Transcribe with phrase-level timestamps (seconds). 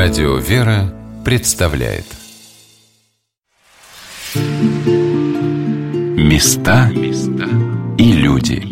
[0.00, 2.04] Радио «Вера» представляет.
[6.16, 6.88] Места
[7.98, 8.62] и люди.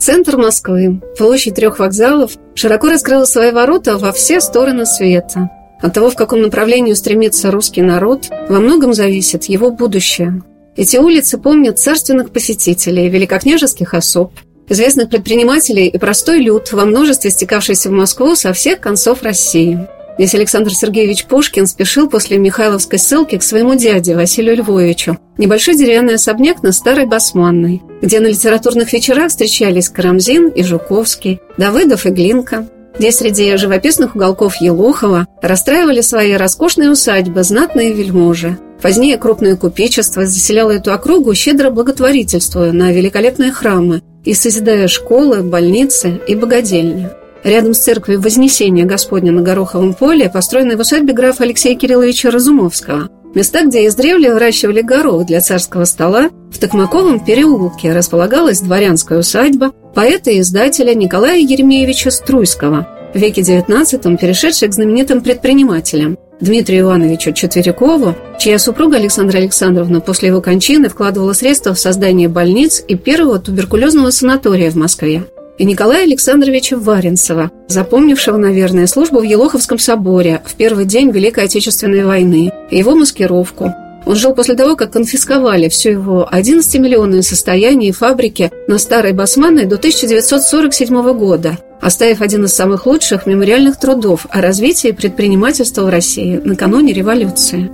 [0.00, 5.50] Центр Москвы, площадь трех вокзалов, широко раскрыла свои ворота во все стороны света–
[5.82, 10.42] от того, в каком направлении стремится русский народ, во многом зависит его будущее.
[10.76, 14.32] Эти улицы помнят царственных посетителей, великокняжеских особ,
[14.68, 19.86] известных предпринимателей и простой люд во множестве стекавшийся в Москву со всех концов России.
[20.18, 25.18] Здесь Александр Сергеевич Пушкин спешил после Михайловской ссылки к своему дяде Василию Львовичу.
[25.38, 32.06] Небольшой деревянный особняк на Старой Басманной, где на литературных вечерах встречались Карамзин и Жуковский, Давыдов
[32.06, 32.68] и Глинка
[32.98, 38.58] где среди живописных уголков Елохова расстраивали свои роскошные усадьбы знатные вельможи.
[38.82, 46.20] Позднее крупное купечество заселяло эту округу, щедро благотворительствуя на великолепные храмы и созидая школы, больницы
[46.26, 47.08] и богадельни.
[47.44, 53.08] Рядом с церковью Вознесения Господня на Гороховом поле построена в усадьбе графа Алексея Кирилловича Разумовского.
[53.34, 60.30] Места, где издревле выращивали горох для царского стола, в Токмаковом переулке располагалась дворянская усадьба поэта
[60.30, 68.16] и издателя Николая Еремеевича Струйского, в веке XIX перешедший к знаменитым предпринимателям Дмитрию Ивановичу Четверякову,
[68.38, 74.10] чья супруга Александра Александровна после его кончины вкладывала средства в создание больниц и первого туберкулезного
[74.10, 75.22] санатория в Москве
[75.58, 82.04] и Николая Александровича Варенцева, запомнившего, наверное, службу в Елоховском соборе в первый день Великой Отечественной
[82.04, 83.72] войны, и его маскировку.
[84.04, 89.66] Он жил после того, как конфисковали все его 11-миллионное состояние и фабрики на Старой Басманной
[89.66, 96.40] до 1947 года, оставив один из самых лучших мемориальных трудов о развитии предпринимательства в России
[96.42, 97.70] накануне революции.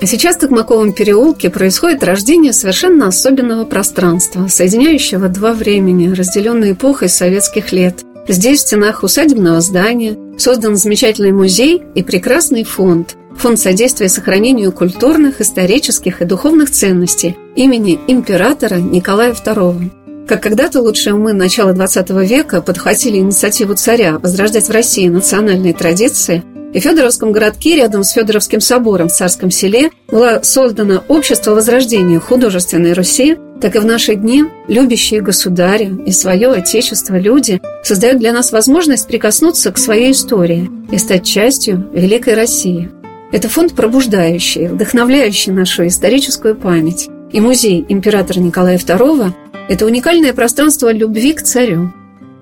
[0.00, 7.08] А сейчас в Токмаковом переулке происходит рождение совершенно особенного пространства, соединяющего два времени, разделенные эпохой
[7.08, 8.04] советских лет.
[8.28, 15.40] Здесь, в стенах усадебного здания, создан замечательный музей и прекрасный фонд– Фонд содействия сохранению культурных,
[15.40, 20.26] исторических и духовных ценностей имени императора Николая II.
[20.26, 26.42] Как когда-то лучшие умы начала XX века подхватили инициативу царя возрождать в России национальные традиции–
[26.72, 32.20] и в Федоровском городке, рядом с Федоровским собором в Царском селе, было создано Общество Возрождения
[32.20, 38.32] художественной Руси, так и в наши дни любящие государя и свое отечество люди создают для
[38.32, 42.90] нас возможность прикоснуться к своей истории и стать частью великой России.
[43.32, 47.08] Это фонд пробуждающий, вдохновляющий нашу историческую память.
[47.32, 49.32] И музей императора Николая II–
[49.68, 51.92] это уникальное пространство любви к царю,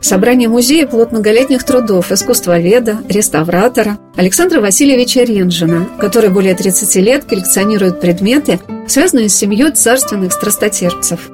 [0.07, 8.01] Собрание музея– плод многолетних трудов искусствоведа, реставратора Александра Васильевича Ренжина, который более 30 лет коллекционирует
[8.01, 11.29] предметы, связанные с семьей царственных страстотерпцев.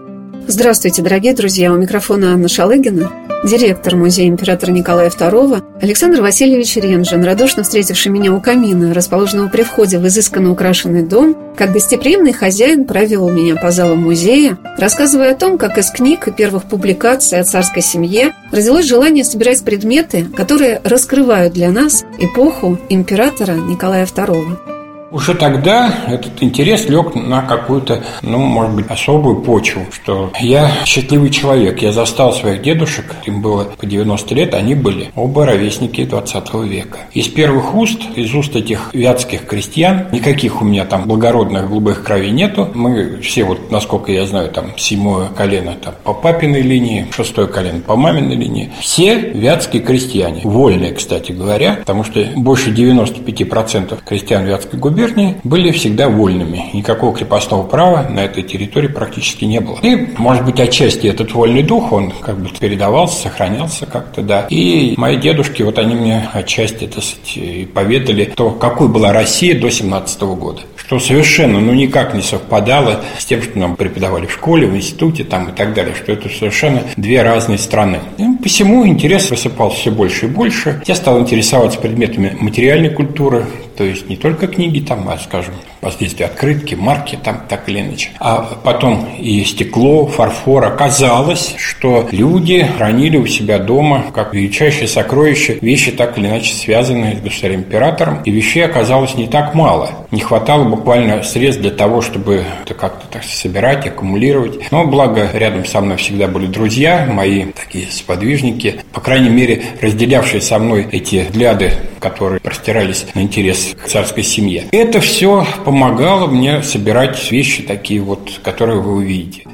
[0.48, 1.72] Здравствуйте, дорогие друзья!
[1.72, 3.10] У микрофона Анна Шалыгина
[3.44, 9.62] директор музея императора Николая II Александр Васильевич Ренжин, радушно встретивший меня у камина, расположенного при
[9.62, 15.36] входе в изысканно украшенный дом, как гостеприимный хозяин провел меня по залам музея, рассказывая о
[15.36, 20.80] том, как из книг и первых публикаций о царской семье родилось желание собирать предметы, которые
[20.84, 24.81] раскрывают для нас эпоху императора Николая II.
[25.12, 31.28] Уже тогда этот интерес лег на какую-то, ну, может быть, особую почву, что я счастливый
[31.28, 31.82] человек.
[31.82, 37.00] Я застал своих дедушек, им было по 90 лет, они были оба ровесники 20 века.
[37.12, 42.30] Из первых уст, из уст этих вятских крестьян, никаких у меня там благородных голубых кровей
[42.30, 42.70] нету.
[42.72, 47.80] Мы все, вот, насколько я знаю, там, седьмое колено там, по папиной линии, шестое колено
[47.80, 48.72] по маминой линии.
[48.80, 55.70] Все вятские крестьяне, вольные, кстати говоря, потому что больше 95% крестьян Вятской губернии губернии были
[55.72, 56.70] всегда вольными.
[56.72, 59.78] Никакого крепостного права на этой территории практически не было.
[59.82, 64.46] И, может быть, отчасти этот вольный дух, он как бы передавался, сохранялся как-то, да.
[64.50, 69.70] И мои дедушки, вот они мне отчасти, так сказать, поведали, то, какой была Россия до
[69.70, 70.60] 17 года.
[70.76, 75.24] Что совершенно, ну, никак не совпадало с тем, что нам преподавали в школе, в институте
[75.24, 78.00] там и так далее, что это совершенно две разные страны.
[78.18, 80.82] И посему интерес высыпал все больше и больше.
[80.86, 83.46] Я стал интересоваться предметами материальной культуры,
[83.76, 88.10] то есть не только книги, там, а, скажем, воздействие открытки, марки, там, так или иначе.
[88.20, 90.64] А потом и стекло, фарфор.
[90.64, 97.16] Оказалось, что люди хранили у себя дома, как величайшее сокровище, вещи так или иначе связанные
[97.16, 98.22] с государем-императором.
[98.24, 99.90] И вещей оказалось не так мало.
[100.12, 104.70] Не хватало буквально средств для того, чтобы это как-то так собирать, аккумулировать.
[104.70, 110.40] Но благо рядом со мной всегда были друзья, мои такие сподвижники, по крайней мере, разделявшие
[110.40, 114.64] со мной эти взгляды которые простирались на интерес к царской семье.
[114.72, 119.44] Это все помогало мне собирать вещи такие вот, которые вы увидите.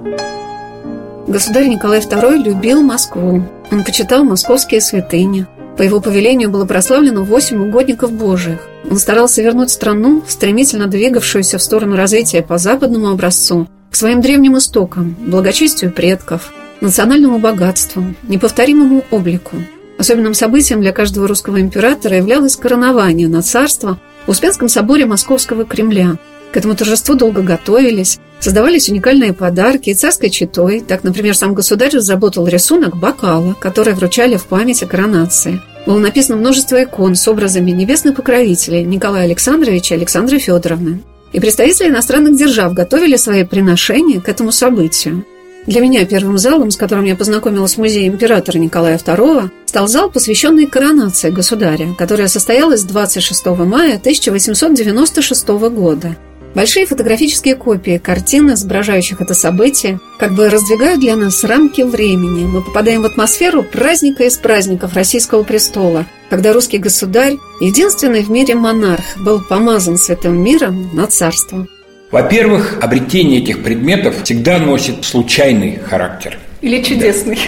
[1.28, 3.44] Государь Николай II любил Москву.
[3.70, 5.46] Он почитал московские святыни.
[5.76, 8.66] По его повелению было прославлено восемь угодников Божиих.
[8.90, 14.58] Он старался вернуть страну, стремительно двигавшуюся в сторону развития по западному образцу, к своим древним
[14.58, 19.54] истокам, благочестию предков, национальному богатству, неповторимому облику.
[19.98, 26.18] Особенным событием для каждого русского императора являлось коронование на царство в Успенском соборе Московского Кремля,
[26.52, 30.80] к этому торжеству долго готовились, создавались уникальные подарки и царской читой.
[30.80, 35.62] Так, например, сам государь разработал рисунок бокала, который вручали в память о коронации.
[35.86, 41.02] Было написано множество икон с образами небесных покровителей Николая Александровича и Александры Федоровны.
[41.32, 45.24] И представители иностранных держав готовили свои приношения к этому событию.
[45.68, 50.10] Для меня первым залом, с которым я познакомилась в музее императора Николая II, стал зал,
[50.10, 56.16] посвященный коронации государя, которая состоялась 26 мая 1896 года–
[56.54, 62.46] Большие фотографические копии картин, изображающих это событие, как бы раздвигают для нас рамки времени.
[62.46, 68.54] Мы попадаем в атмосферу праздника из праздников российского престола, когда русский государь, единственный в мире
[68.54, 71.68] монарх, был помазан святым миром на царство.
[72.10, 77.38] Во-первых, обретение этих предметов всегда носит случайный характер– или чудесный.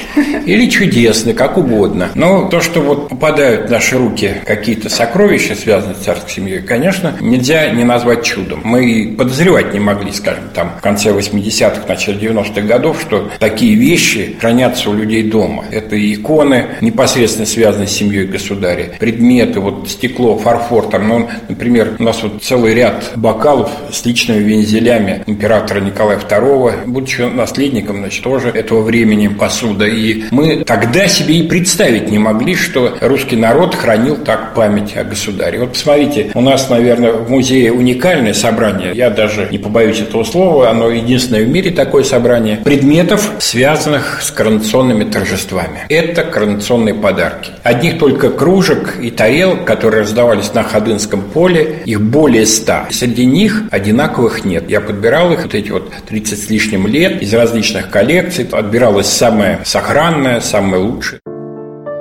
[0.47, 2.11] Или чудесный, как угодно.
[2.15, 7.15] Но то, что вот попадают в наши руки какие-то сокровища, связанные с царской семьей, конечно,
[7.21, 8.61] нельзя не назвать чудом.
[8.65, 14.37] Мы подозревать не могли, скажем, там, в конце 80-х, начале 90-х годов, что такие вещи
[14.41, 15.65] хранятся у людей дома.
[15.71, 22.03] Это иконы, непосредственно связанные с семьей государя, предметы, вот стекло, фарфор, там, ну, например, у
[22.03, 28.49] нас вот целый ряд бокалов с личными вензелями императора Николая II, будучи наследником, значит, тоже
[28.49, 29.87] этого времени временем посуда.
[29.87, 35.05] И мы тогда себе и представить не могли, что русский народ хранил так память о
[35.05, 35.59] государе.
[35.59, 38.93] Вот посмотрите, у нас, наверное, в музее уникальное собрание.
[38.95, 44.31] Я даже не побоюсь этого слова, оно единственное в мире такое собрание предметов, связанных с
[44.31, 45.87] коронационными торжествами.
[45.89, 47.53] Это коронационные подарки.
[47.63, 52.87] Одних только кружек и тарелок, которые раздавались на Ходынском поле, их более ста.
[52.91, 54.69] Среди них одинаковых нет.
[54.69, 59.07] Я подбирал их, вот эти вот 30 с лишним лет, из различных коллекций, отбирал выбиралось
[59.07, 61.21] самое сохранное, самое лучшее.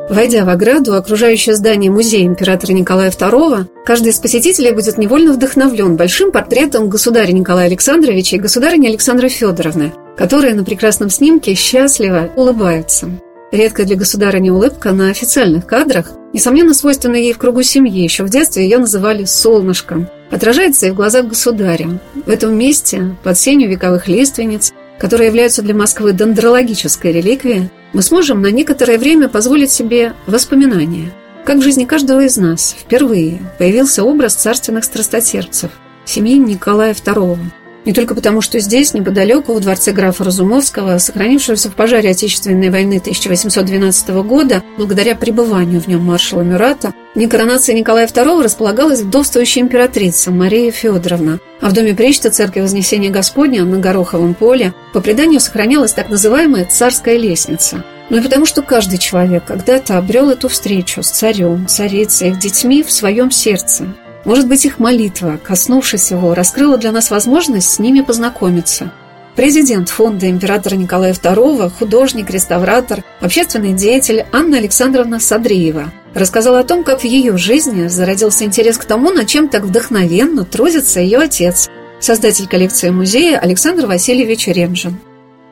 [0.09, 5.97] Войдя в ограду, окружающее здание музея императора Николая II, каждый из посетителей будет невольно вдохновлен
[5.97, 13.07] большим портретом государя Николая Александровича и государыни Александры Федоровны, которые на прекрасном снимке счастливо улыбаются.
[13.51, 18.03] Редкая для государыни улыбка на официальных кадрах, несомненно, свойственна ей в кругу семьи.
[18.03, 20.07] Еще в детстве ее называли «солнышком».
[20.31, 21.99] Отражается и в глазах государя.
[22.25, 28.41] В этом месте, под сенью вековых лиственниц, которые являются для Москвы дендрологической реликвией, мы сможем
[28.41, 31.11] на некоторое время позволить себе воспоминания,
[31.45, 35.71] как в жизни каждого из нас впервые появился образ царственных страстотерпцев,
[36.05, 37.37] семьи Николая II–
[37.89, 42.99] не только потому, что здесь, неподалеку, в дворце графа Разумовского, сохранившегося в пожаре Отечественной войны
[42.99, 50.29] 1812 года, благодаря пребыванию в нем маршала Мюрата, дни коронации Николая II располагалась вдовствующая императрица
[50.29, 55.93] Мария Федоровна, а в доме Пречта церкви Вознесения Господня на Гороховом поле по преданию сохранялась
[55.93, 61.09] так называемая «царская лестница», но и потому, что каждый человек когда-то обрел эту встречу с
[61.09, 63.95] царем, царицей, их детьми в своем сердце–
[64.29, 68.91] может быть, их молитва, коснувшись его, раскрыла для нас возможность с ними познакомиться.
[69.35, 76.83] Президент фонда императора Николая II, художник, реставратор, общественный деятель Анна Александровна Садриева рассказала о том,
[76.83, 81.67] как в ее жизни зародился интерес к тому, над чем так вдохновенно трудится ее отец,
[81.99, 84.99] создатель коллекции музея Александр Васильевич Ремжин.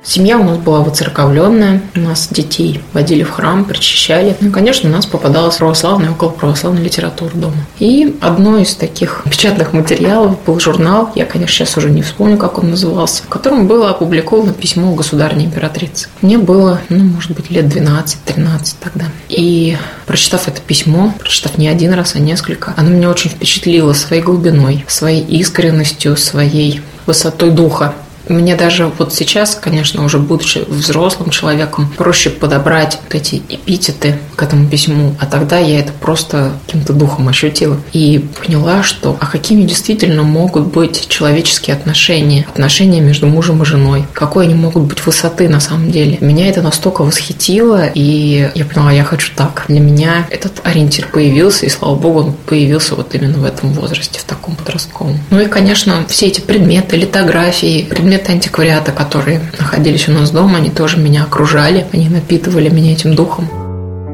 [0.07, 4.37] Семья у нас была выцерковленная, у нас детей водили в храм, причащали.
[4.39, 7.57] Ну конечно, у нас попадалась православная, около православной литература дома.
[7.79, 12.57] И одно из таких печатных материалов был журнал, я, конечно, сейчас уже не вспомню, как
[12.57, 16.07] он назывался, в котором было опубликовано письмо государственной императрицы.
[16.21, 19.07] Мне было, ну, может быть, лет 12-13 тогда.
[19.27, 24.21] И прочитав это письмо, прочитав не один раз, а несколько, оно меня очень впечатлило своей
[24.21, 27.93] глубиной, своей искренностью, своей высотой духа.
[28.29, 34.43] Мне даже вот сейчас, конечно, уже будучи взрослым человеком, проще подобрать вот эти эпитеты к
[34.43, 39.63] этому письму, а тогда я это просто каким-то духом ощутила и поняла, что а какими
[39.63, 45.49] действительно могут быть человеческие отношения, отношения между мужем и женой, какой они могут быть высоты
[45.49, 46.17] на самом деле.
[46.21, 49.65] Меня это настолько восхитило, и я поняла, я хочу так.
[49.67, 54.19] Для меня этот ориентир появился, и слава богу, он появился вот именно в этом возрасте,
[54.19, 55.19] в таком подростковом.
[55.29, 60.57] Ну и, конечно, все эти предметы, литографии, предметы предметы антиквариата, которые находились у нас дома,
[60.57, 63.47] они тоже меня окружали, они напитывали меня этим духом.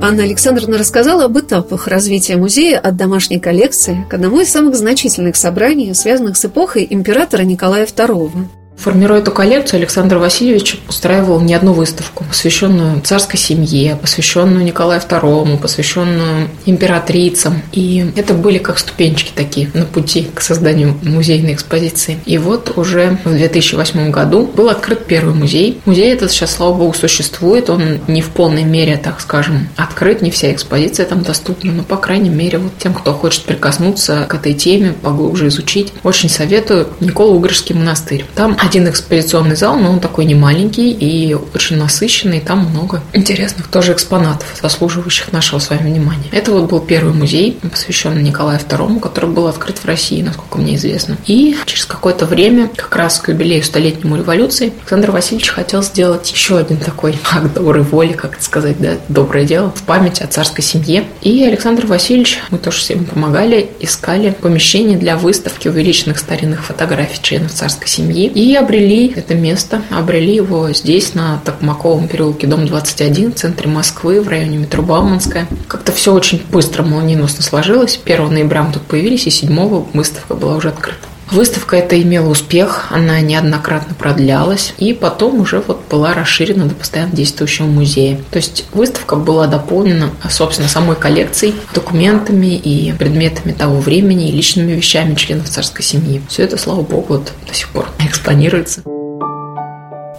[0.02, 5.38] Анна Александровна рассказала об этапах развития музея от домашней коллекции к одному из самых значительных
[5.38, 8.32] собраний, связанных с эпохой императора Николая II.
[8.78, 15.58] Формируя эту коллекцию, Александр Васильевич устраивал не одну выставку, посвященную царской семье, посвященную Николаю II,
[15.58, 17.62] посвященную императрицам.
[17.72, 22.20] И это были как ступенчики такие на пути к созданию музейной экспозиции.
[22.26, 25.80] И вот уже в 2008 году был открыт первый музей.
[25.86, 27.70] Музей этот сейчас, слава богу, существует.
[27.70, 31.98] Он не в полной мере, так скажем, открыт, не вся экспозиция там доступна, но, по
[31.98, 37.76] крайней мере, вот тем, кто хочет прикоснуться к этой теме, поглубже изучить, очень советую Никола-Угорский
[37.76, 38.26] монастырь.
[38.36, 42.40] Там один экспозиционный зал, но он такой не маленький и очень насыщенный.
[42.40, 46.30] Там много интересных тоже экспонатов, заслуживающих нашего с вами внимания.
[46.32, 50.76] Это вот был первый музей, посвященный Николаю II, который был открыт в России, насколько мне
[50.76, 51.18] известно.
[51.28, 56.58] И через какое-то время, как раз к юбилею столетнему революции, Александр Васильевич хотел сделать еще
[56.58, 60.64] один такой акт доброй воли, как это сказать, да, доброе дело, в память о царской
[60.64, 61.04] семье.
[61.22, 67.52] И Александр Васильевич, мы тоже всем помогали, искали помещение для выставки увеличенных старинных фотографий членов
[67.52, 68.28] царской семьи.
[68.28, 73.68] И и обрели это место, обрели его здесь, на Токмаковом переулке, дом 21, в центре
[73.68, 75.48] Москвы, в районе метро Бауманская.
[75.68, 78.00] Как-то все очень быстро, молниеносно сложилось.
[78.06, 81.13] 1 ноября мы тут появились, и 7 выставка была уже открыта.
[81.32, 87.16] Выставка эта имела успех, она неоднократно продлялась, и потом уже вот была расширена до постоянно
[87.16, 88.20] действующего музея.
[88.32, 94.74] То есть выставка была дополнена, собственно, самой коллекцией, документами и предметами того времени и личными
[94.74, 96.22] вещами членов царской семьи.
[96.28, 98.82] Все это, слава богу, вот до сих пор экспонируется.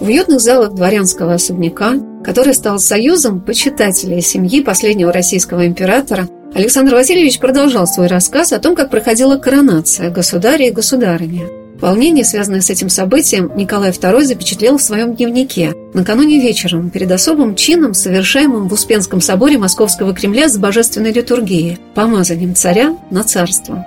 [0.01, 1.95] В уютных залах дворянского особняка,
[2.25, 8.77] который стал союзом почитателей семьи последнего российского императора, Александр Васильевич продолжал свой рассказ о том,
[8.77, 11.45] как проходила коронация государя и государыни.
[11.81, 17.57] Волнение, связанное с этим событием, Николай II запечатлел в своем дневнике накануне вечером перед особым
[17.57, 23.85] чином, совершаемым в Успенском соборе Московского Кремля с божественной литургией, помазанием царя на царство.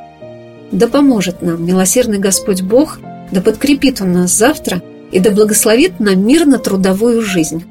[0.73, 2.99] «Да поможет нам, милосердный Господь Бог,
[3.31, 4.81] да подкрепит Он нас завтра
[5.13, 7.63] и да благословит нам мирно-трудовую жизнь».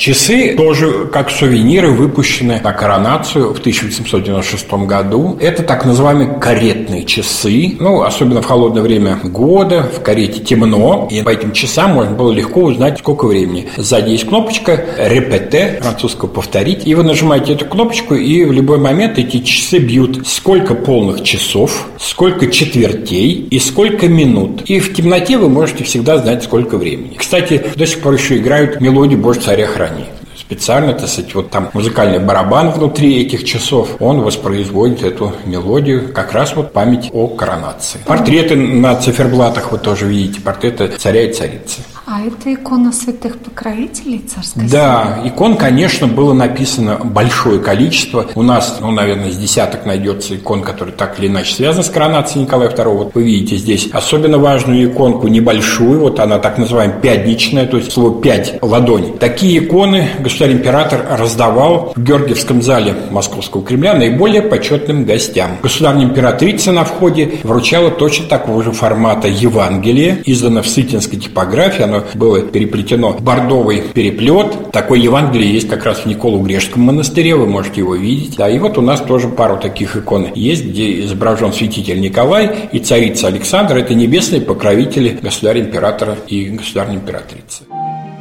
[0.00, 5.36] Часы тоже как сувениры выпущены на коронацию в 1896 году.
[5.38, 7.76] Это так называемые каретные часы.
[7.78, 12.32] Ну, особенно в холодное время года, в карете темно, и по этим часам можно было
[12.32, 13.68] легко узнать, сколько времени.
[13.76, 19.18] Сзади есть кнопочка «Репете», французского «повторить», и вы нажимаете эту кнопочку, и в любой момент
[19.18, 24.62] эти часы бьют сколько полных часов, сколько четвертей и сколько минут.
[24.64, 27.16] И в темноте вы можете всегда знать, сколько времени.
[27.18, 30.06] Кстати, до сих пор еще играют мелодию «Боже царя храни» они
[30.36, 36.32] специально, так сказать, вот там музыкальный барабан внутри этих часов, он воспроизводит эту мелодию, как
[36.32, 38.00] раз вот память о коронации.
[38.06, 41.82] Портреты на циферблатах вы тоже видите, портреты царя и царицы.
[42.12, 45.28] А это икона святых покровителей царской Да, семьи?
[45.30, 48.26] икон, конечно, было написано большое количество.
[48.34, 52.46] У нас, ну, наверное, с десяток найдется икон, которые так или иначе связаны с коронацией
[52.46, 52.96] Николая II.
[52.96, 57.92] Вот вы видите здесь особенно важную иконку, небольшую, вот она так называемая пятничная, то есть
[57.92, 59.16] слово пять, ладонь.
[59.18, 65.58] Такие иконы государь-император раздавал в Георгиевском зале Московского Кремля наиболее почетным гостям.
[65.62, 72.42] Государь-императрица на входе вручала точно такого же формата Евангелие, издано в сытинской типографии, оно было
[72.42, 74.70] переплетено бордовый переплет.
[74.72, 78.36] Такой Евангелие есть как раз в Николу-Грешском монастыре, вы можете его видеть.
[78.36, 82.78] Да, и вот у нас тоже пару таких икон есть, где изображен святитель Николай и
[82.78, 83.78] царица Александра.
[83.78, 87.64] Это небесные покровители государя-императора и государя-императрицы.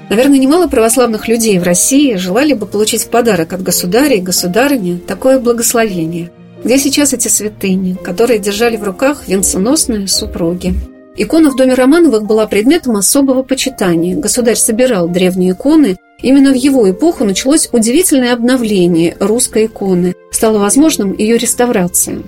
[0.09, 4.98] Наверное, немало православных людей в России желали бы получить в подарок от государя и государыни
[4.98, 6.31] такое благословение.
[6.63, 10.74] Где сейчас эти святыни, которые держали в руках венценосные супруги?
[11.21, 14.15] Икона в доме Романовых была предметом особого почитания.
[14.15, 15.97] Государь собирал древние иконы.
[16.21, 20.15] Именно в его эпоху началось удивительное обновление русской иконы.
[20.31, 22.19] Стало возможным ее реставрация.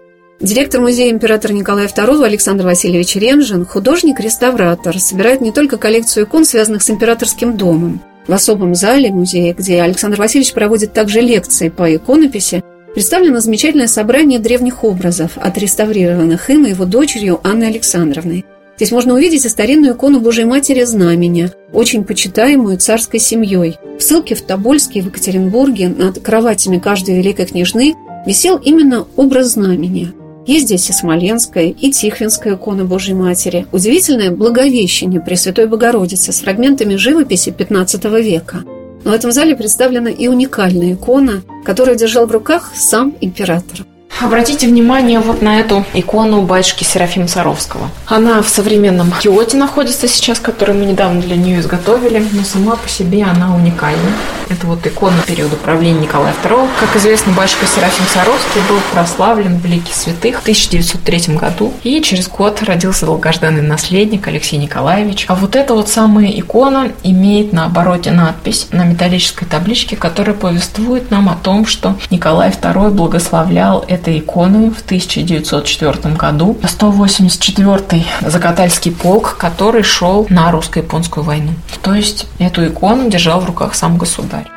[0.42, 6.84] Директор музея императора Николая II Александр Васильевич Ренжин, художник-реставратор, собирает не только коллекцию икон, связанных
[6.84, 8.02] с императорским домом.
[8.28, 12.62] В особом зале музея, где Александр Васильевич проводит также лекции по иконописи,
[12.94, 18.44] представлено замечательное собрание древних образов, отреставрированных им и его дочерью Анной Александровной.
[18.82, 23.78] Здесь можно увидеть и старинную икону Божьей Матери Знамения, очень почитаемую царской семьей.
[24.00, 27.94] В ссылке в Тобольске в Екатеринбурге над кроватями каждой великой княжны
[28.26, 30.14] висел именно образ знамения.
[30.48, 36.96] Есть здесь и Смоленская, и Тихвинская икона Божьей Матери, удивительное Благовещение Пресвятой Богородицы с фрагментами
[36.96, 38.64] живописи XV века.
[39.04, 43.86] Но в этом зале представлена и уникальная икона, которую держал в руках сам император.
[44.20, 47.90] Обратите внимание вот на эту икону батюшки Серафима Саровского.
[48.06, 52.88] Она в современном Киоте находится сейчас, который мы недавно для нее изготовили, но сама по
[52.90, 54.12] себе она уникальна.
[54.50, 56.68] Это вот икона периода правления Николая II.
[56.80, 61.74] Как известно, батюшка Серафим Саровский был прославлен в лике святых в 1903 году.
[61.84, 65.26] И через год родился долгожданный наследник Алексей Николаевич.
[65.30, 71.12] А вот эта вот самая икона имеет на обороте надпись на металлической табличке, которая повествует
[71.12, 78.92] нам о том, что Николай II благословлял это этой иконой в 1904 году 184-й Закатальский
[78.92, 81.52] полк, который шел на русско-японскую войну.
[81.84, 84.48] То есть эту икону держал в руках сам государь.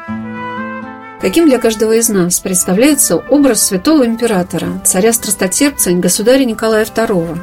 [1.20, 7.38] Каким для каждого из нас представляется образ святого императора, царя страстотерпца и государя Николая II?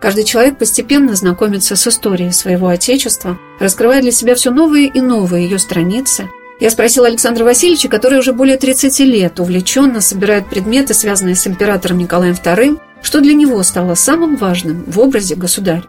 [0.00, 5.44] Каждый человек постепенно знакомится с историей своего отечества, раскрывая для себя все новые и новые
[5.44, 11.34] ее страницы, я спросила Александра Васильевича, который уже более 30 лет увлеченно собирает предметы, связанные
[11.34, 15.84] с императором Николаем II, что для него стало самым важным в образе государя.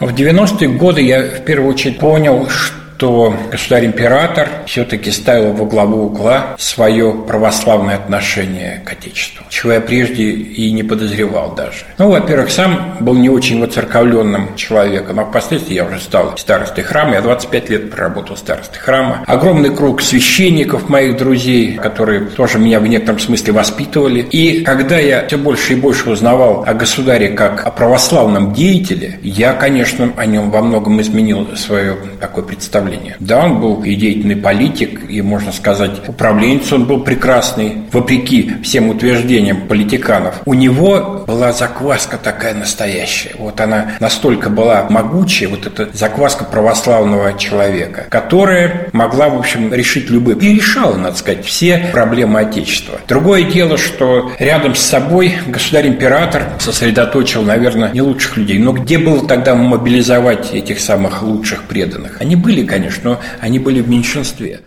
[0.00, 6.06] В 90-е годы я в первую очередь понял, что что государь-император все-таки ставил во главу
[6.06, 11.84] угла свое православное отношение к Отечеству, чего я прежде и не подозревал даже.
[11.96, 17.14] Ну, во-первых, сам был не очень воцерковленным человеком, а впоследствии я уже стал старостой храма,
[17.14, 19.22] я 25 лет проработал старостой храма.
[19.28, 24.22] Огромный круг священников, моих друзей, которые тоже меня в некотором смысле воспитывали.
[24.22, 29.52] И когда я все больше и больше узнавал о государе как о православном деятеле, я,
[29.52, 33.16] конечно, о нем во многом изменил свое такое представление управления.
[33.20, 38.88] Да, он был и деятельный политик, и, можно сказать, управленец он был прекрасный, вопреки всем
[38.88, 40.40] утверждениям политиканов.
[40.44, 43.32] У него была закваска такая настоящая.
[43.38, 50.10] Вот она настолько была могучая, вот эта закваска православного человека, которая могла, в общем, решить
[50.10, 53.00] любые, и решала, надо сказать, все проблемы Отечества.
[53.08, 58.58] Другое дело, что рядом с собой государь-император сосредоточил, наверное, не лучших людей.
[58.58, 62.20] Но где было тогда мобилизовать этих самых лучших преданных?
[62.20, 64.60] Они были, конечно, конечно, но они были в меньшинстве.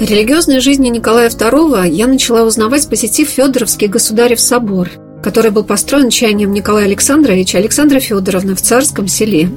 [0.00, 4.90] Религиозной жизни Николая II я начала узнавать, посетив Федоровский государев собор,
[5.22, 9.48] который был построен чаянием Николая Александровича Александра Федоровны в Царском селе.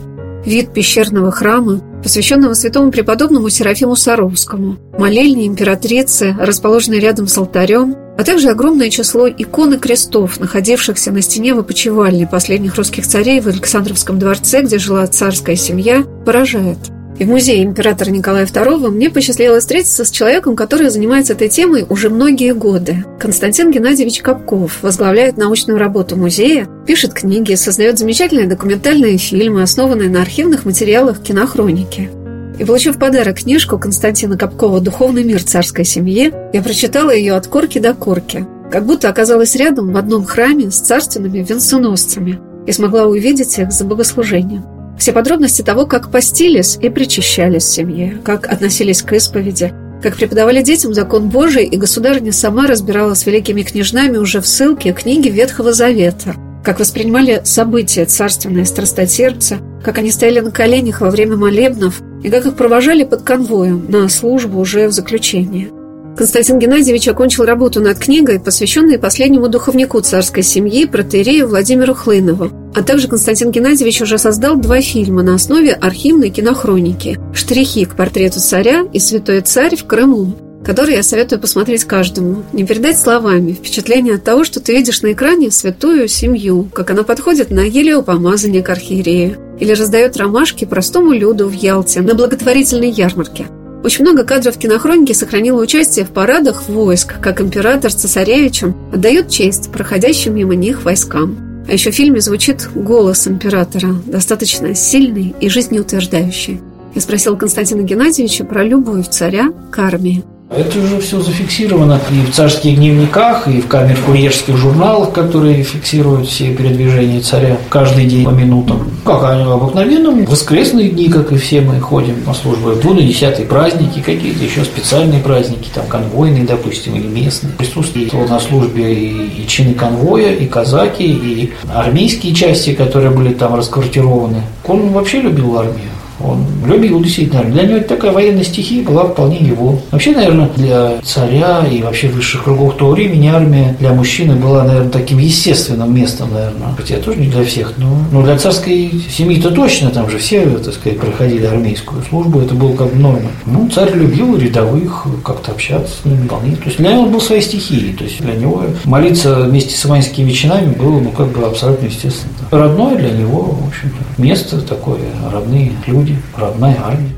[0.46, 8.24] Вид пещерного храма, посвященного святому преподобному Серафиму Саровскому, молельни императрицы, расположенной рядом с алтарем, а
[8.24, 13.48] также огромное число икон и крестов, находившихся на стене в опочивальне последних русских царей в
[13.48, 16.78] Александровском дворце, где жила царская семья, поражает–
[17.20, 21.86] и в музее императора Николая II мне посчастливилось встретиться с человеком, который занимается этой темой
[21.88, 23.06] уже многие годы.
[23.20, 30.22] Константин Геннадьевич Капков возглавляет научную работу музея, пишет книги, создает замечательные документальные фильмы, основанные на
[30.22, 32.10] архивных материалах кинохроники.
[32.58, 37.80] И получив подарок книжку Константина Капкова «Духовный мир царской семьи», я прочитала ее от корки
[37.80, 43.58] до корки, как будто оказалась рядом в одном храме с царственными венценосцами и смогла увидеть
[43.58, 44.81] их за богослужением.
[45.02, 50.62] Все подробности того, как постились и причащались в семье, как относились к исповеди, как преподавали
[50.62, 55.74] детям закон Божий, и государыня сама разбирала с великими княжнами уже в ссылке книги Ветхого
[55.74, 62.30] Завета, как воспринимали события царственные страстотерпца, как они стояли на коленях во время молебнов и
[62.30, 65.72] как их провожали под конвоем на службу уже в заключении–
[66.18, 72.52] Константин Геннадьевич окончил работу над книгой, посвященной последнему духовнику царской семьи, протерею Владимиру Хлынову.
[72.76, 78.40] А также Константин Геннадьевич уже создал два фильма на основе архивной кинохроники «Штрихи к портрету
[78.40, 82.44] царя» и «Святой царь в Крыму», которые я советую посмотреть каждому.
[82.54, 87.04] Не передать словами впечатление от того, что ты видишь на экране святую семью, как она
[87.04, 93.48] подходит на елеопомазание к архиерею или раздает ромашки простому люду в Ялте на благотворительной ярмарке–
[93.84, 99.72] очень много кадров кинохроники сохранило участие в парадах войск, как император с цесаревичем отдает честь
[99.72, 101.64] проходящим мимо них войскам.
[101.68, 106.62] А еще в фильме звучит голос императора, достаточно сильный и жизнеутверждающий.
[106.94, 110.24] Я спросила Константина Геннадьевича про любовь царя к армии.
[110.54, 116.54] Это уже все зафиксировано и в царских дневниках, и в камер-курьерских журналах, которые фиксируют все
[116.54, 118.92] передвижения царя каждый день по минутам.
[119.06, 124.02] Как они обыкновенном, воскресные дни, как и все мы ходим на службу, в 10 праздники,
[124.02, 127.54] какие-то еще специальные праздники, там конвойные, допустим, или местные.
[127.54, 133.56] Присутствуют на службе и, и чины конвоя, и казаки, и армейские части, которые были там
[133.56, 134.42] расквартированы.
[134.66, 135.92] Он вообще любил армию.
[136.26, 137.44] Он любил действительно.
[137.44, 139.80] Для него такая военная стихия была вполне его.
[139.92, 144.90] Вообще, наверное, для царя и вообще высших кругов того времени армия для мужчины была, наверное,
[144.90, 146.76] таким естественным местом, наверное.
[146.78, 150.74] Хотя тоже не для всех, но, но для царской семьи-то точно, там же все, так
[150.74, 153.30] сказать, проходили армейскую службу, это было как норма.
[153.46, 156.56] Ну, царь любил рядовых, как-то общаться с ними вполне.
[156.56, 160.28] То есть для него был своей стихией, то есть для него молиться вместе с иванскими
[160.28, 162.34] вечинами было, ну, как бы абсолютно естественно.
[162.52, 165.00] Родное для него, в общем-то, место такое,
[165.32, 167.12] родные люди, родная армия.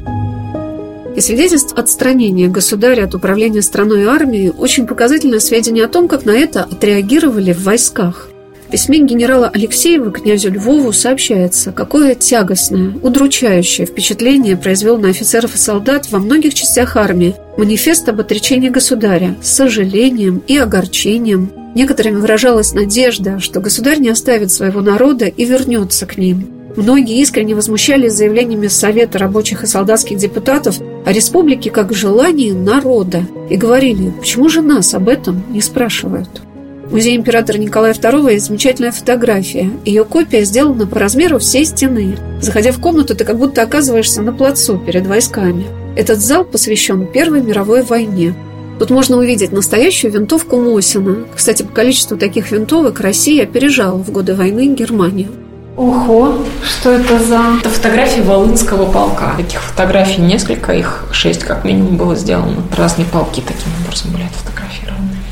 [1.16, 6.26] И свидетельств отстранения государя от управления страной и армией очень показательное сведения о том, как
[6.26, 8.30] на это отреагировали в войсках.
[8.68, 15.60] В письме генерала Алексеева князю Львову сообщается, какое тягостное, удручающее впечатление произвел на офицеров и
[15.60, 21.52] солдат во многих частях армии манифест об отречении государя с сожалением и огорчением.
[21.76, 27.54] Некоторыми выражалась надежда, что государь не оставит своего народа и вернется к ним– Многие искренне
[27.54, 34.50] возмущались заявлениями Совета рабочих и солдатских депутатов о республике как желании народа и говорили, почему
[34.50, 36.42] же нас об этом не спрашивают.
[36.86, 39.70] В музее императора Николая II есть замечательная фотография.
[39.86, 42.18] Ее копия сделана по размеру всей стены.
[42.42, 45.66] Заходя в комнату, ты как будто оказываешься на плацу перед войсками.
[45.96, 48.36] Этот зал посвящен Первой мировой войне.
[48.80, 51.26] Тут можно увидеть настоящую винтовку Мосина.
[51.36, 55.30] Кстати, по количеству таких винтовок Россия опережала в годы войны Германию.
[55.76, 57.40] Ого, что это за...
[57.60, 59.34] Это фотографии Волынского полка.
[59.38, 62.62] Таких фотографий несколько, их шесть как минимум было сделано.
[62.78, 64.53] Разные полки таким образом были отфотографированы.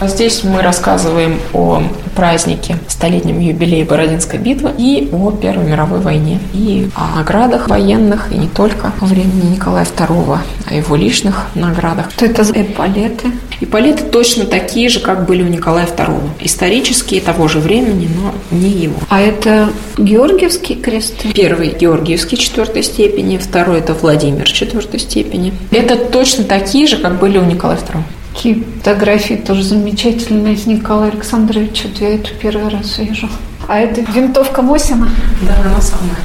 [0.02, 1.84] А здесь мы рассказываем о
[2.16, 6.40] празднике, столетнем юбилее Бородинской битвы и о Первой мировой войне.
[6.56, 12.10] И о наградах военных, и не только во времени Николая II, о его личных наградах.
[12.10, 13.28] Что это за эполеты?
[13.60, 16.30] Эполеты точно такие же, как были у Николая II.
[16.40, 18.96] Исторические того же времени, но не его.
[19.08, 21.14] А это Георгиевский крест?
[21.36, 25.54] Первый Георгиевский четвертой степени, второй это Владимир четвертой степени.
[25.70, 28.02] Это точно такие же, как были у Николая II.
[28.34, 31.90] Какие фотографии тоже замечательные с Николая Александровича.
[32.00, 33.30] Я это первый раз вижу.
[33.68, 35.10] А это винтовка Мосина?
[35.42, 36.18] Да, она самая.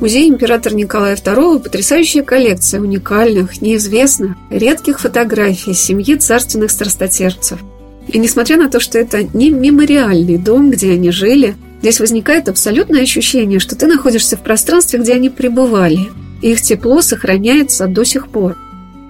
[0.00, 7.58] Музей императора Николая II– потрясающая коллекция уникальных, неизвестных, редких фотографий семьи царственных страстотерпцев.
[8.06, 13.02] И несмотря на то, что это не мемориальный дом, где они жили, здесь возникает абсолютное
[13.02, 16.08] ощущение, что ты находишься в пространстве, где они пребывали.
[16.42, 18.56] И их тепло сохраняется до сих пор–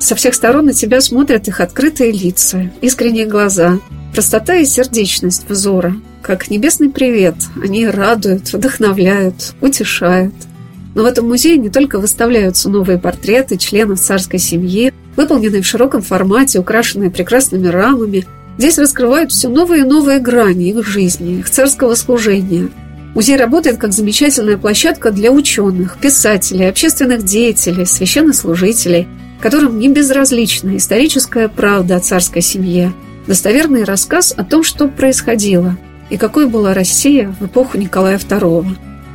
[0.08, 3.78] со всех сторон на тебя смотрят их открытые лица, искренние глаза,
[4.14, 5.94] простота и сердечность взора.
[6.22, 10.32] Как небесный привет, они радуют, вдохновляют, утешают.
[10.94, 16.00] Но в этом музее не только выставляются новые портреты членов царской семьи, выполненные в широком
[16.00, 18.24] формате, украшенные прекрасными рамами.
[18.56, 22.70] Здесь раскрывают все новые и новые грани их жизни, их царского служения.
[23.14, 29.06] Музей работает как замечательная площадка для ученых, писателей, общественных деятелей, священнослужителей–
[29.40, 32.92] которым не безразлична историческая правда о царской семье,
[33.26, 35.76] достоверный рассказ о том, что происходило
[36.10, 38.66] и какой была Россия в эпоху Николая II.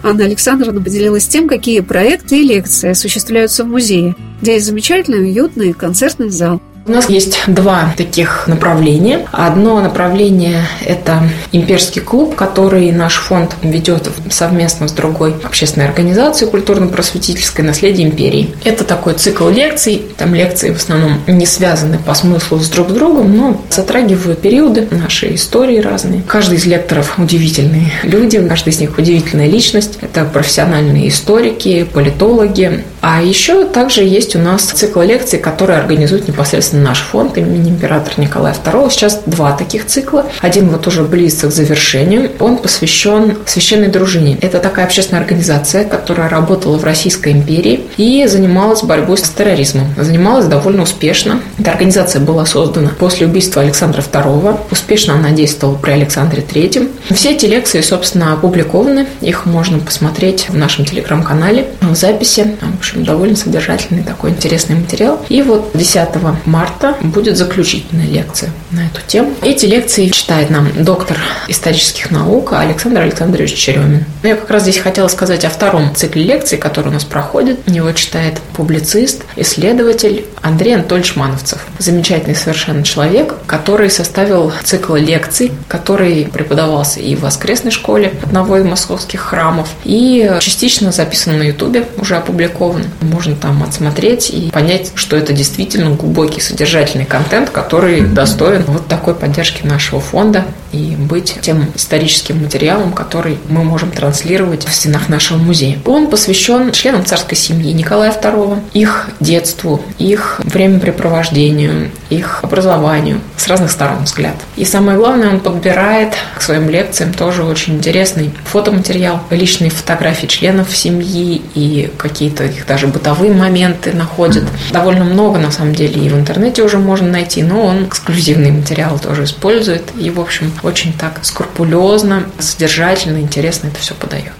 [0.03, 5.73] Анна Александровна поделилась тем, какие проекты и лекции осуществляются в музее, где есть замечательный уютный
[5.73, 9.25] концертный зал– у нас есть два таких направления.
[9.31, 17.63] Одно направление– это имперский клуб, который наш фонд ведет совместно с другой общественной организацией культурно-просветительской
[17.63, 18.53] «Наследие империи».
[18.65, 20.03] Это такой цикл лекций.
[20.17, 24.87] Там лекции в основном не связаны по смыслу с друг с другом, но затрагивают периоды
[24.91, 26.21] нашей истории разные.
[26.27, 29.99] Каждый из лекторов удивительные люди, каждый из них удивительная личность.
[30.01, 32.83] Это профессиональные историки, политологи.
[32.99, 37.69] А еще также есть у нас цикл лекций, которые организуют непосредственно непосредственно наш фонд имени
[37.69, 38.89] императора Николая II.
[38.89, 40.25] Сейчас два таких цикла.
[40.41, 42.31] Один вот уже близко к завершению.
[42.39, 44.37] Он посвящен священной дружине.
[44.41, 49.87] Это такая общественная организация, которая работала в Российской империи и занималась борьбой с терроризмом.
[49.97, 51.39] Занималась довольно успешно.
[51.59, 54.59] Эта организация была создана после убийства Александра II.
[54.71, 56.89] Успешно она действовала при Александре III.
[57.13, 59.07] Все эти лекции, собственно, опубликованы.
[59.21, 62.55] Их можно посмотреть в нашем телеграм-канале в записи.
[62.61, 65.19] В общем, довольно содержательный такой интересный материал.
[65.29, 66.09] И вот 10
[66.45, 69.33] марта марта будет заключительная лекция на эту тему.
[69.41, 71.17] Эти лекции читает нам доктор
[71.49, 74.05] исторических наук Александр Александрович Черемин.
[74.23, 77.59] Я как раз здесь хотела сказать о втором цикле лекций, который у нас проходит.
[77.67, 81.59] Его читает публицист, исследователь Андрей Анатольевич Мановцев.
[81.79, 88.65] Замечательный совершенно человек, который составил цикл лекций, который преподавался и в воскресной школе одного из
[88.65, 92.85] московских храмов, и частично записан на Ютубе, уже опубликован.
[93.01, 99.15] Можно там отсмотреть и понять, что это действительно глубокий содержательный контент, который достоин вот такой
[99.15, 105.37] поддержки нашего фонда и быть тем историческим материалом, который мы можем транслировать в стенах нашего
[105.37, 105.79] музея.
[105.85, 113.71] Он посвящен членам царской семьи Николая II, их детству, их времяпрепровождению, их образованию с разных
[113.71, 114.35] сторон взгляд.
[114.55, 120.75] И самое главное, он подбирает к своим лекциям тоже очень интересный фотоматериал, личные фотографии членов
[120.75, 124.43] семьи и какие-то их даже бытовые моменты находит.
[124.71, 128.99] Довольно много, на самом деле, и в интернете уже можно найти, но он эксклюзивный материал
[128.99, 129.83] тоже использует.
[129.97, 134.33] И, в общем, очень так скрупулезно, содержательно, интересно это все подает.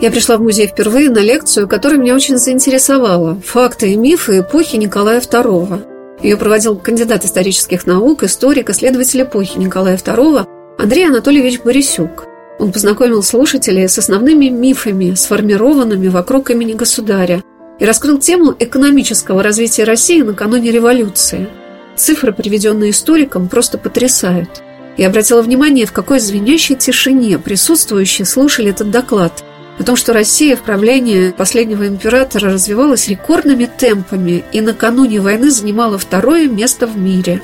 [0.00, 4.76] Я пришла в музей впервые на лекцию, которая меня очень заинтересовала «Факты и мифы эпохи
[4.76, 5.84] Николая II».
[6.22, 10.46] Ее проводил кандидат исторических наук, историк, исследователь эпохи Николая II
[10.78, 12.26] Андрей Анатольевич Борисюк.
[12.58, 17.42] Он познакомил слушателей с основными мифами, сформированными вокруг имени государя,
[17.80, 21.48] и раскрыл тему экономического развития России накануне революции.
[21.96, 24.62] Цифры, приведенные историком, просто потрясают.
[24.96, 29.44] Я обратила внимание, в какой звенящей тишине присутствующие слушали этот доклад–
[29.80, 35.96] о том, что Россия в правлении последнего императора развивалась рекордными темпами и накануне войны занимала
[35.96, 37.40] второе место в мире.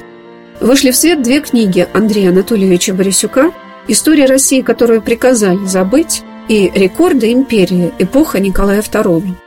[0.60, 3.52] Вышли в свет две книги Андрея Анатольевича Борисюка
[3.88, 7.92] «История России, которую приказали забыть» и «Рекорды империи.
[7.98, 9.45] Эпоха Николая II».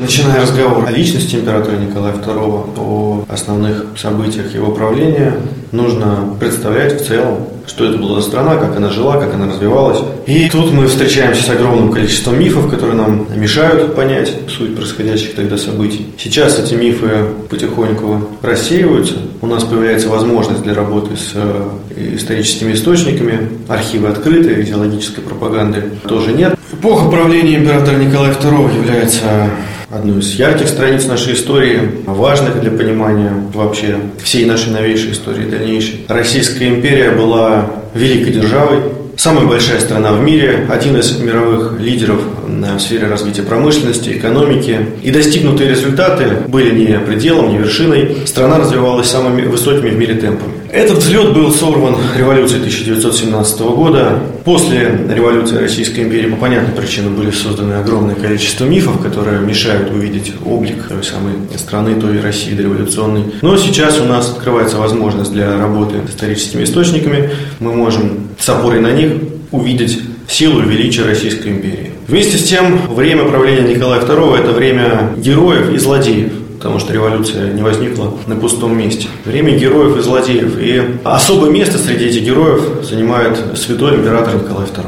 [0.00, 5.34] Начиная разговор о личности императора Николая II, о основных событиях его правления,
[5.72, 10.00] нужно представлять в целом, что это была за страна, как она жила, как она развивалась.
[10.26, 15.56] И тут мы встречаемся с огромным количеством мифов, которые нам мешают понять суть происходящих тогда
[15.56, 16.08] событий.
[16.18, 19.14] Сейчас эти мифы потихоньку рассеиваются.
[19.40, 23.48] У нас появляется возможность для работы с э, историческими источниками.
[23.68, 26.56] Архивы открыты, идеологической пропаганды тоже нет.
[26.72, 29.50] Эпоха правления императора Николая II является
[29.90, 36.06] одну из ярких страниц нашей истории, важных для понимания вообще всей нашей новейшей истории дальнейшей.
[36.08, 37.59] Российская империя была
[37.94, 38.80] великой державой,
[39.16, 42.20] самая большая страна в мире, один из мировых лидеров
[42.58, 44.78] в сфере развития промышленности, экономики.
[45.02, 48.16] И достигнутые результаты были не пределом, не вершиной.
[48.26, 50.52] Страна развивалась самыми высокими в мире темпами.
[50.72, 54.20] Этот взлет был сорван революцией 1917 года.
[54.44, 60.32] После революции Российской империи по понятным причинам были созданы огромное количество мифов, которые мешают увидеть
[60.44, 63.24] облик той самой страны, той России дореволюционной.
[63.42, 67.30] Но сейчас у нас открывается возможность для работы с историческими источниками.
[67.58, 69.12] Мы можем с опорой на них
[69.50, 69.98] увидеть
[70.30, 71.90] силу и величие Российской империи.
[72.06, 77.54] Вместе с тем, время правления Николая II– это время героев и злодеев потому что революция
[77.54, 79.08] не возникла на пустом месте.
[79.24, 80.58] Время героев и злодеев.
[80.58, 84.84] И особое место среди этих героев занимает святой император Николай II.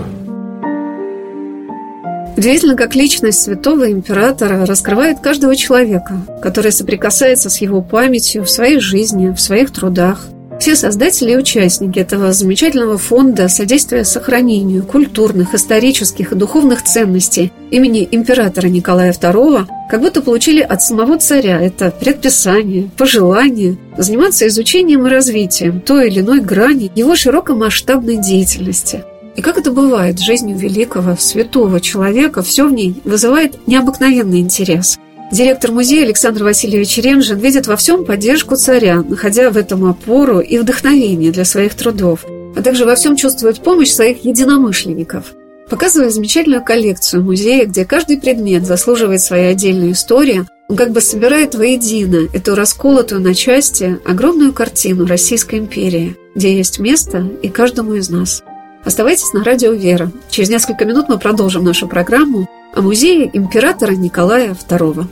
[2.36, 8.78] Удивительно, как личность святого императора раскрывает каждого человека, который соприкасается с его памятью в своей
[8.78, 10.26] жизни, в своих трудах–
[10.62, 18.08] все создатели и участники этого замечательного фонда содействия сохранению культурных, исторических и духовных ценностей имени
[18.08, 25.10] императора Николая II как будто получили от самого царя это предписание, пожелание заниматься изучением и
[25.10, 29.02] развитием той или иной грани его широкомасштабной деятельности.
[29.34, 35.00] И как это бывает жизнью великого, святого человека, все в ней вызывает необыкновенный интерес–
[35.32, 40.58] Директор музея Александр Васильевич Ремжин видит во всем поддержку царя, находя в этом опору и
[40.58, 45.32] вдохновение для своих трудов, а также во всем чувствует помощь своих единомышленников.
[45.70, 51.54] Показывая замечательную коллекцию музея, где каждый предмет заслуживает своей отдельной истории, он как бы собирает
[51.54, 58.10] воедино эту расколотую на части огромную картину Российской империи, где есть место и каждому из
[58.10, 58.42] нас.
[58.84, 60.12] Оставайтесь на радио «Вера».
[60.28, 65.06] Через несколько минут мы продолжим нашу программу о музее императора Николая II.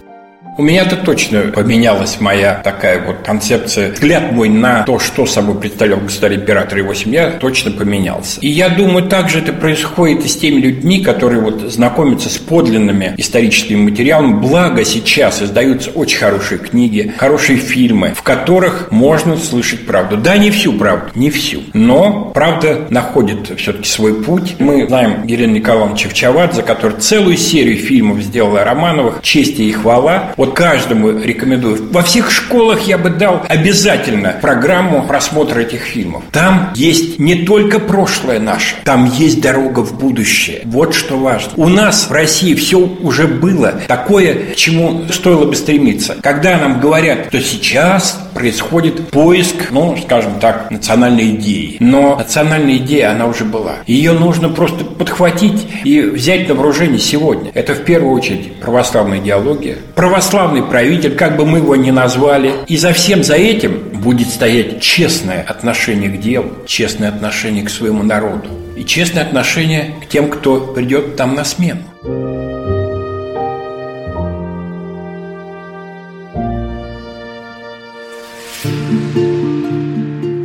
[0.61, 3.93] У меня-то точно поменялась моя такая вот концепция.
[3.93, 8.39] Взгляд мой на то, что собой представлял государь-император и его семья, точно поменялся.
[8.43, 13.15] И я думаю, также это происходит и с теми людьми, которые вот знакомятся с подлинными
[13.17, 14.35] историческими материалами.
[14.35, 20.19] Благо сейчас издаются очень хорошие книги, хорошие фильмы, в которых можно слышать правду.
[20.19, 21.63] Да, не всю правду, не всю.
[21.73, 24.57] Но правда находит все-таки свой путь.
[24.59, 30.35] Мы знаем Елену Николаевну Чевчавадзе, который целую серию фильмов сделала Романовых «Честь и хвала».
[30.37, 31.89] Вот каждому рекомендую.
[31.91, 36.23] Во всех школах я бы дал обязательно программу просмотра этих фильмов.
[36.33, 40.63] Там есть не только прошлое наше, там есть дорога в будущее.
[40.65, 41.53] Вот что важно.
[41.57, 46.17] У нас в России все уже было такое, к чему стоило бы стремиться.
[46.23, 51.77] Когда нам говорят, что сейчас происходит поиск, ну, скажем так, национальной идеи.
[51.81, 53.77] Но национальная идея, она уже была.
[53.87, 57.51] Ее нужно просто подхватить и взять на вооружение сегодня.
[57.55, 59.77] Это в первую очередь православная идеология.
[59.95, 62.53] Православная православный правитель, как бы мы его ни назвали.
[62.67, 68.03] И за всем за этим будет стоять честное отношение к делу, честное отношение к своему
[68.03, 71.83] народу и честное отношение к тем, кто придет там на смену.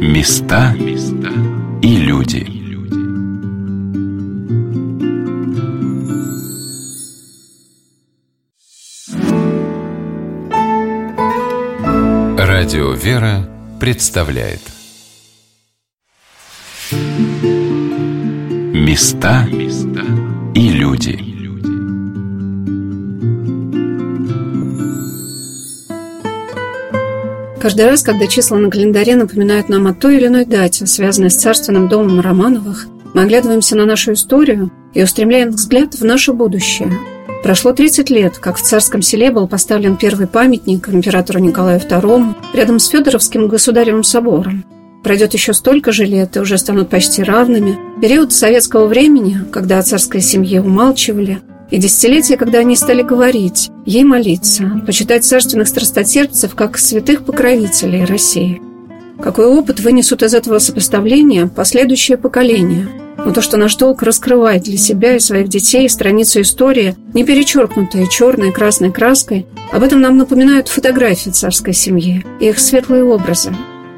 [0.01, 0.75] Места
[1.81, 2.54] и люди.
[12.65, 13.47] Радио «Вера»
[13.79, 14.59] представляет
[18.73, 19.47] Места
[20.55, 21.19] и люди.
[27.61, 31.35] Каждый раз, когда числа на календаре напоминают нам о той или иной дате, связанной с
[31.35, 36.91] царственным домом Романовых, мы оглядываемся на нашу историю и устремляем взгляд в наше будущее.
[37.45, 42.79] Прошло 30 лет, как в Царском селе был поставлен первый памятник императору Николаю II рядом
[42.79, 44.65] с Федоровским государевым собором.
[45.03, 47.77] Пройдет еще столько же лет и уже станут почти равными.
[48.01, 51.37] Период советского времени, когда о царской семье умалчивали–
[51.71, 58.61] и десятилетия, когда они стали говорить, ей молиться, почитать царственных страстотерпцев как святых покровителей России.
[59.21, 62.87] Какой опыт вынесут из этого сопоставления последующие поколения?
[63.17, 68.07] Но то, что наш долг раскрывать для себя и своих детей страницу истории, не перечеркнутые
[68.09, 73.51] черной и красной краской, об этом нам напоминают фотографии царской семьи и их светлые образы,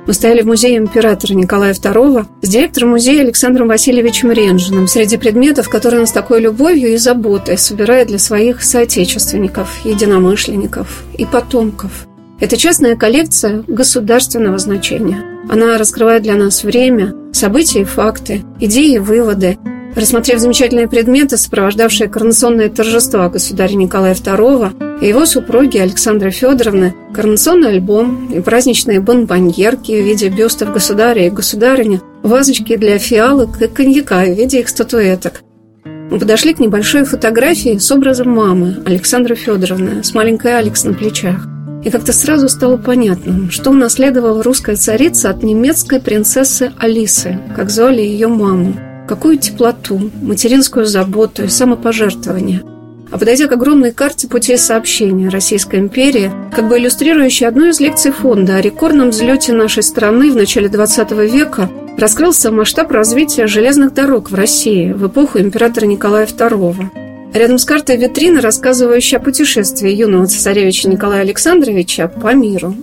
[0.08, 5.67] мы стояли в музее императора Николая II с директором музея Александром Васильевичем Ренжиным среди предметов,
[5.67, 12.06] которые он с такой любовью и заботой собирает для своих соотечественников, единомышленников и потомков.
[12.39, 15.23] Это частная коллекция государственного значения.
[15.50, 19.58] Она раскрывает для нас время, события и факты, идеи и выводы,
[19.97, 27.69] Рассмотрев замечательные предметы, сопровождавшие коронационные торжества государя Николая II и его супруги Александры Федоровны, коронационный
[27.69, 34.23] альбом и праздничные бонбоньерки в виде бюстов государя и государыни, вазочки для фиалок и коньяка
[34.23, 35.41] в виде их статуэток.
[35.84, 41.56] Мы подошли к небольшой фотографии с образом мамы Александры Федоровны с маленькой Алекс на плечах.
[41.83, 48.01] И как-то сразу стало понятным, что унаследовала русская царица от немецкой принцессы Алисы, как звали
[48.01, 48.73] ее маму.
[49.07, 52.63] Какую теплоту, материнскую заботу и самопожертвование.
[53.09, 58.11] А подойдя к огромной карте путей сообщения Российской империи, как бы иллюстрирующей одну из лекций
[58.11, 64.29] фонда о рекордном взлете нашей страны в начале XX века, раскрылся масштаб развития железных дорог
[64.29, 67.06] в России в эпоху императора Николая II.
[67.33, 72.73] Рядом с картой витрина, рассказывающая о путешествии юного цесаревича Николая Александровича по миру.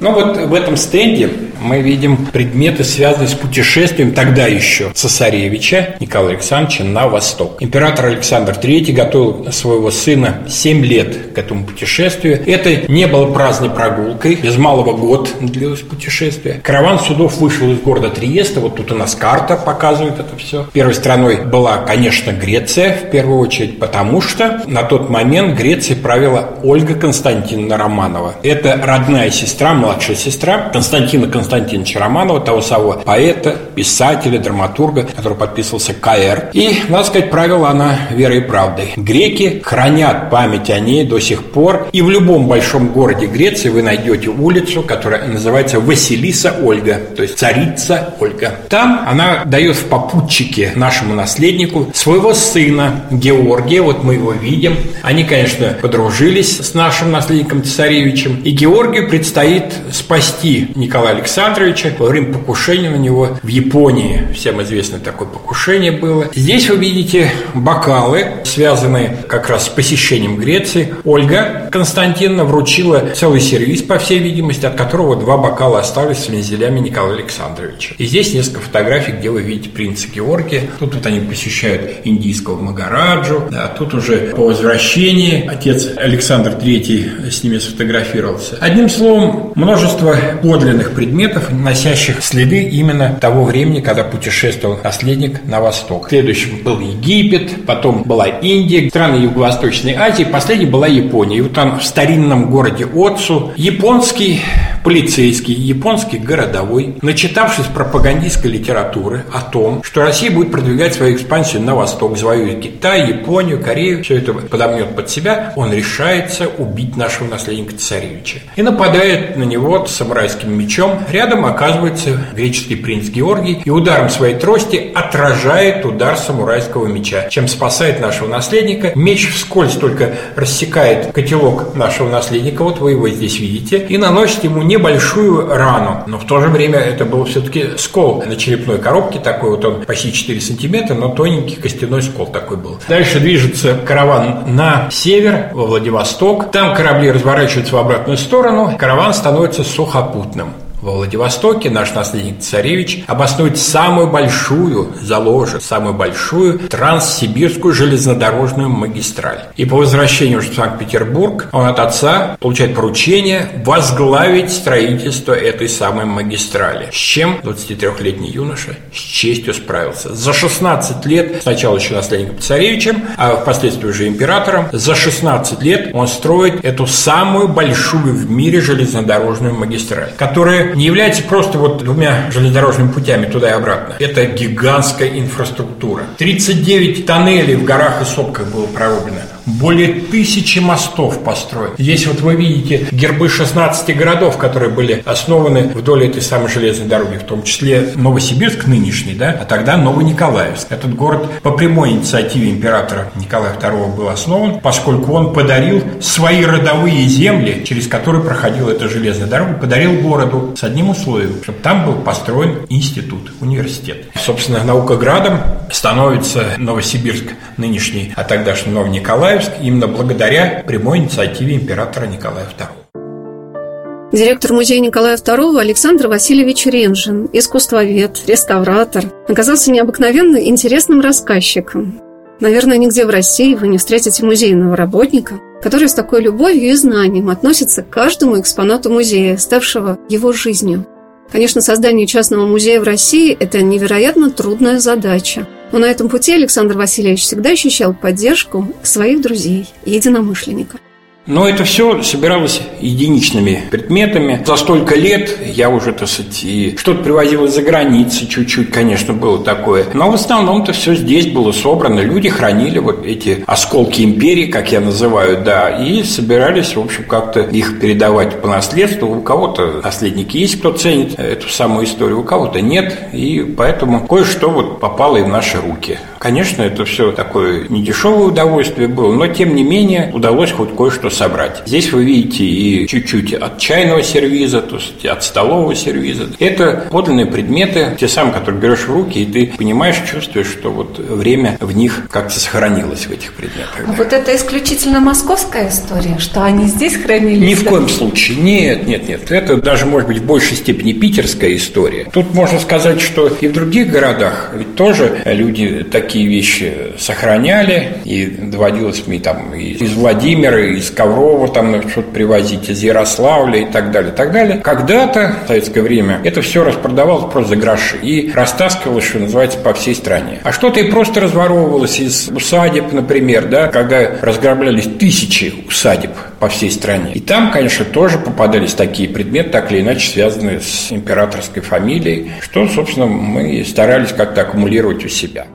[0.00, 1.30] Ну вот в этом стенде
[1.60, 7.56] мы видим предметы, связанные с путешествием тогда еще цесаревича Николая Александровича на восток.
[7.60, 12.42] Император Александр III готовил своего сына 7 лет к этому путешествию.
[12.46, 16.60] Это не было праздной прогулкой, без малого год длилось путешествие.
[16.62, 20.66] Караван судов вышел из города Триеста, вот тут у нас карта показывает это все.
[20.72, 26.50] Первой страной была, конечно, Греция, в первую очередь, потому что на тот момент Грецией правила
[26.62, 28.34] Ольга Константиновна Романова.
[28.42, 35.38] Это родная сестра, младшая сестра Константина Константиновна Константиновича Романова, того самого поэта, писателя, драматурга, который
[35.38, 36.50] подписывался КР.
[36.52, 38.92] И, надо сказать, правила она верой и правдой.
[38.96, 41.86] Греки хранят память о ней до сих пор.
[41.92, 47.38] И в любом большом городе Греции вы найдете улицу, которая называется Василиса Ольга, то есть
[47.38, 48.56] царица Ольга.
[48.68, 54.76] Там она дает в попутчике нашему наследнику своего сына Георгия, вот мы его видим.
[55.02, 62.06] Они, конечно, подружились с нашим наследником царевичем, и Георгию предстоит спасти Николая Александровича Александровича во
[62.06, 64.26] время покушения на него в Японии.
[64.34, 66.28] Всем известно такое покушение было.
[66.34, 70.94] Здесь вы видите бокалы, связанные как раз с посещением Греции.
[71.04, 76.80] Ольга Константиновна вручила целый сервис, по всей видимости, от которого два бокала остались с вензелями
[76.80, 77.94] Николая Александровича.
[77.98, 80.70] И здесь несколько фотографий, где вы видите принца Георгия.
[80.78, 83.42] Тут вот они посещают индийского Магараджу.
[83.52, 88.56] А тут уже по возвращении отец Александр III с ними сфотографировался.
[88.58, 95.60] Одним словом, множество подлинных предметов предметов, носящих следы именно того времени, когда путешествовал наследник на
[95.60, 96.08] восток.
[96.08, 101.38] Следующим был Египет, потом была Индия, страны Юго-Восточной Азии, последней была Япония.
[101.38, 104.40] И вот там в старинном городе Отцу японский
[104.84, 111.74] полицейский, японский городовой, начитавшись пропагандистской литературы о том, что Россия будет продвигать свою экспансию на
[111.74, 117.76] восток, завоюет Китай, Японию, Корею, все это подомнет под себя, он решается убить нашего наследника
[117.76, 118.38] царевича.
[118.54, 121.00] И нападает на него самурайским мечом.
[121.16, 128.02] Рядом оказывается греческий принц Георгий и ударом своей трости отражает удар самурайского меча, чем спасает
[128.02, 128.92] нашего наследника.
[128.94, 134.60] Меч вскользь только рассекает котелок нашего наследника, вот вы его здесь видите, и наносит ему
[134.60, 136.02] небольшую рану.
[136.06, 139.86] Но в то же время это был все-таки скол на черепной коробке, такой вот он
[139.86, 142.78] почти 4 сантиметра, но тоненький костяной скол такой был.
[142.88, 146.50] Дальше движется караван на север, во Владивосток.
[146.50, 150.52] Там корабли разворачиваются в обратную сторону, караван становится сухопутным
[150.86, 159.40] во Владивостоке наш наследник царевич обоснует самую большую, заложит самую большую транссибирскую железнодорожную магистраль.
[159.56, 166.88] И по возвращению в Санкт-Петербург он от отца получает поручение возглавить строительство этой самой магистрали,
[166.92, 170.14] с чем 23-летний юноша с честью справился.
[170.14, 176.06] За 16 лет, сначала еще наследником царевичем, а впоследствии уже императором, за 16 лет он
[176.06, 182.92] строит эту самую большую в мире железнодорожную магистраль, которая не является просто вот двумя железнодорожными
[182.92, 183.96] путями туда и обратно.
[183.98, 186.04] Это гигантская инфраструктура.
[186.18, 191.72] 39 тоннелей в горах и сопках было прорублено более тысячи мостов построен.
[191.78, 197.16] Здесь вот вы видите гербы 16 городов, которые были основаны вдоль этой самой железной дороги,
[197.16, 200.70] в том числе Новосибирск нынешний, да, а тогда Новониколаевск.
[200.70, 207.06] Этот город по прямой инициативе императора Николая II был основан, поскольку он подарил свои родовые
[207.06, 211.94] земли, через которые проходила эта железная дорога, подарил городу с одним условием, чтобы там был
[211.94, 214.06] построен институт, университет.
[214.14, 215.40] Собственно, наукоградом
[215.70, 224.10] становится Новосибирск нынешний, а тогдашний Новониколаевск, Николаевск именно благодаря прямой инициативе императора Николая II.
[224.12, 232.00] Директор музея Николая II Александр Васильевич Ренжин, искусствовед, реставратор, оказался необыкновенно интересным рассказчиком.
[232.40, 237.28] Наверное, нигде в России вы не встретите музейного работника, который с такой любовью и знанием
[237.28, 240.86] относится к каждому экспонату музея, ставшего его жизнью.
[241.30, 245.46] Конечно, создание частного музея в России– это невероятно трудная задача.
[245.72, 250.80] Но на этом пути Александр Васильевич всегда ощущал поддержку своих друзей, единомышленников.
[251.26, 254.42] Но это все собиралось единичными предметами.
[254.46, 259.86] За столько лет я уже, так сказать, что-то привозил из-за границы, чуть-чуть, конечно, было такое.
[259.92, 262.00] Но в основном-то все здесь было собрано.
[262.00, 267.40] Люди хранили вот эти осколки империи, как я называю, да, и собирались, в общем, как-то
[267.40, 269.08] их передавать по наследству.
[269.08, 272.96] У кого-то наследники есть, кто ценит эту самую историю, у кого-то нет.
[273.12, 275.98] И поэтому кое-что вот попало и в наши руки.
[276.26, 281.62] Конечно, это все такое недешевое удовольствие было, но тем не менее удалось хоть кое-что собрать.
[281.66, 286.26] Здесь вы видите и чуть-чуть от чайного сервиза, то есть от столового сервиза.
[286.40, 290.98] Это подлинные предметы, те самые, которые берешь в руки, и ты понимаешь, чувствуешь, что вот
[290.98, 293.84] время в них как-то сохранилось в этих предметах.
[293.86, 297.48] А вот это исключительно московская история, что они здесь хранились?
[297.48, 298.38] Ни в коем случае.
[298.38, 299.30] Нет, нет, нет.
[299.30, 302.08] Это даже, может быть, в большей степени питерская история.
[302.12, 308.26] Тут можно сказать, что и в других городах ведь тоже люди такие вещи сохраняли, и
[308.26, 314.12] доводилось мне там из Владимира, из Коврова там что-то привозить, из Ярославля и так далее,
[314.12, 314.58] и так далее.
[314.58, 319.74] Когда-то, в советское время, это все распродавалось просто за гроши и растаскивалось, что называется, по
[319.74, 320.40] всей стране.
[320.42, 326.70] А что-то и просто разворовывалось из усадеб, например, да, когда разграблялись тысячи усадеб по всей
[326.70, 327.12] стране.
[327.14, 332.68] И там, конечно, тоже попадались такие предметы, так или иначе связанные с императорской фамилией, что,
[332.68, 335.46] собственно, мы старались как-то аккумулировать у себя.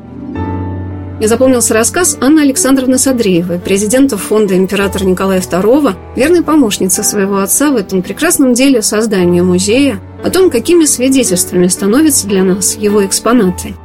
[1.21, 7.69] Мне запомнился рассказ Анны Александровны Садреевой, президента фонда императора Николая II, верной помощницы своего отца
[7.69, 13.75] в этом прекрасном деле создания музея, о том, какими свидетельствами становятся для нас его экспонаты.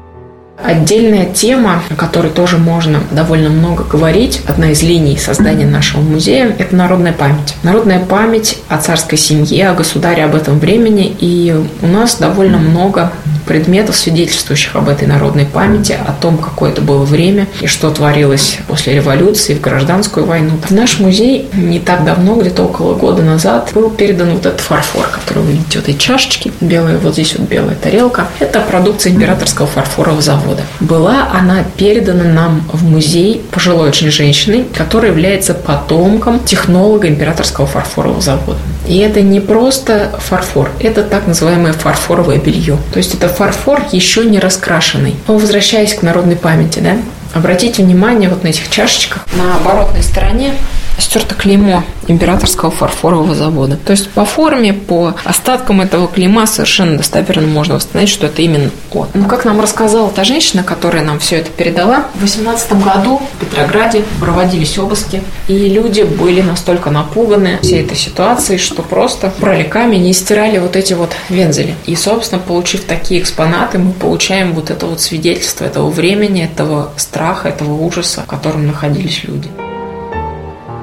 [0.56, 6.56] Отдельная тема, о которой тоже можно довольно много говорить, одна из линий создания нашего музея–
[6.58, 7.54] это народная память.
[7.62, 11.14] Народная память о царской семье, о государе об этом времени.
[11.20, 13.12] И у нас довольно много
[13.46, 18.58] предметов, свидетельствующих об этой народной памяти, о том, какое это было время и что творилось
[18.68, 20.52] после революции, в гражданскую войну.
[20.62, 25.08] В наш музей не так давно, где-то около года назад, был передан вот этот фарфор,
[25.08, 28.28] который вы видите в этой чашечке, белая, вот здесь вот белая тарелка.
[28.40, 30.62] Это продукция императорского фарфорового завода.
[30.80, 38.20] Была она передана нам в музей пожилой очень женщиной, которая является потомком технолога императорского фарфорового
[38.20, 38.58] завода.
[38.88, 42.76] И это не просто фарфор, это так называемое фарфоровое белье.
[42.92, 45.16] То есть это фарфор еще не раскрашенный.
[45.28, 46.96] Но возвращаясь к народной памяти, да,
[47.34, 49.26] обратите внимание вот на этих чашечках.
[49.32, 50.54] На оборотной стороне
[50.98, 53.76] стерто клеймо императорского фарфорового завода.
[53.76, 58.70] То есть по форме, по остаткам этого клейма совершенно достоверно можно восстановить, что это именно
[58.92, 59.08] он.
[59.14, 63.40] Ну, как нам рассказала та женщина, которая нам все это передала, в 18 году в
[63.40, 70.06] Петрограде проводились обыски, и люди были настолько напуганы всей этой ситуацией, что просто брали камень
[70.06, 71.74] и стирали вот эти вот вензели.
[71.86, 77.48] И, собственно, получив такие экспонаты, мы получаем вот это вот свидетельство этого времени, этого страха,
[77.48, 79.48] этого ужаса, в котором находились люди.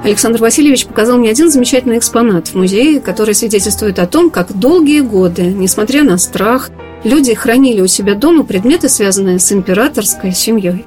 [0.04, 5.00] Александр Васильевич показал мне один замечательный экспонат в музее, который свидетельствует о том, как долгие
[5.00, 6.72] годы, несмотря на страх,
[7.06, 10.86] люди хранили у себя дома предметы, связанные с императорской семьей.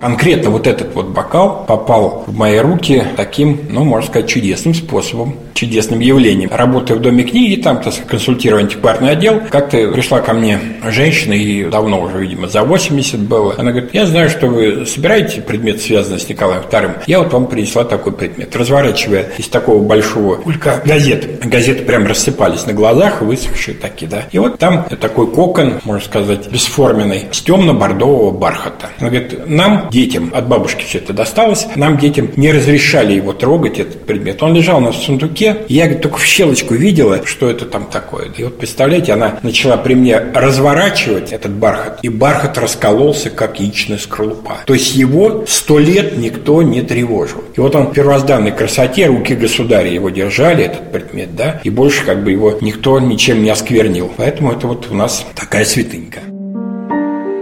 [0.00, 5.36] Конкретно вот этот вот бокал попал в мои руки таким, ну, можно сказать, чудесным способом,
[5.52, 6.48] чудесным явлением.
[6.50, 11.64] Работая в Доме книги, там, то консультирую антикварный отдел, как-то пришла ко мне женщина, и
[11.64, 13.54] давно уже, видимо, за 80 было.
[13.58, 17.02] Она говорит, я знаю, что вы собираете предмет, связанный с Николаем II.
[17.06, 18.56] Я вот вам принесла такой предмет.
[18.56, 21.44] Разворачивая из такого большого кулька газет.
[21.44, 24.24] Газеты прям рассыпались на глазах, высохшие такие, да.
[24.32, 28.88] И вот там такой кокон, можно сказать, бесформенный, с темно-бордового бархата.
[28.98, 33.78] Она говорит, нам детям, от бабушки все это досталось, нам, детям, не разрешали его трогать,
[33.78, 34.42] этот предмет.
[34.42, 37.86] Он лежал у нас в сундуке, я говорит, только в щелочку видела, что это там
[37.86, 38.30] такое.
[38.36, 43.98] И вот, представляете, она начала при мне разворачивать этот бархат, и бархат раскололся, как яичная
[43.98, 44.58] скорлупа.
[44.66, 47.42] То есть его сто лет никто не тревожил.
[47.56, 52.04] И вот он в первозданной красоте, руки государя его держали, этот предмет, да, и больше
[52.04, 54.12] как бы его никто ничем не осквернил.
[54.16, 56.20] Поэтому это вот у нас такая святынька.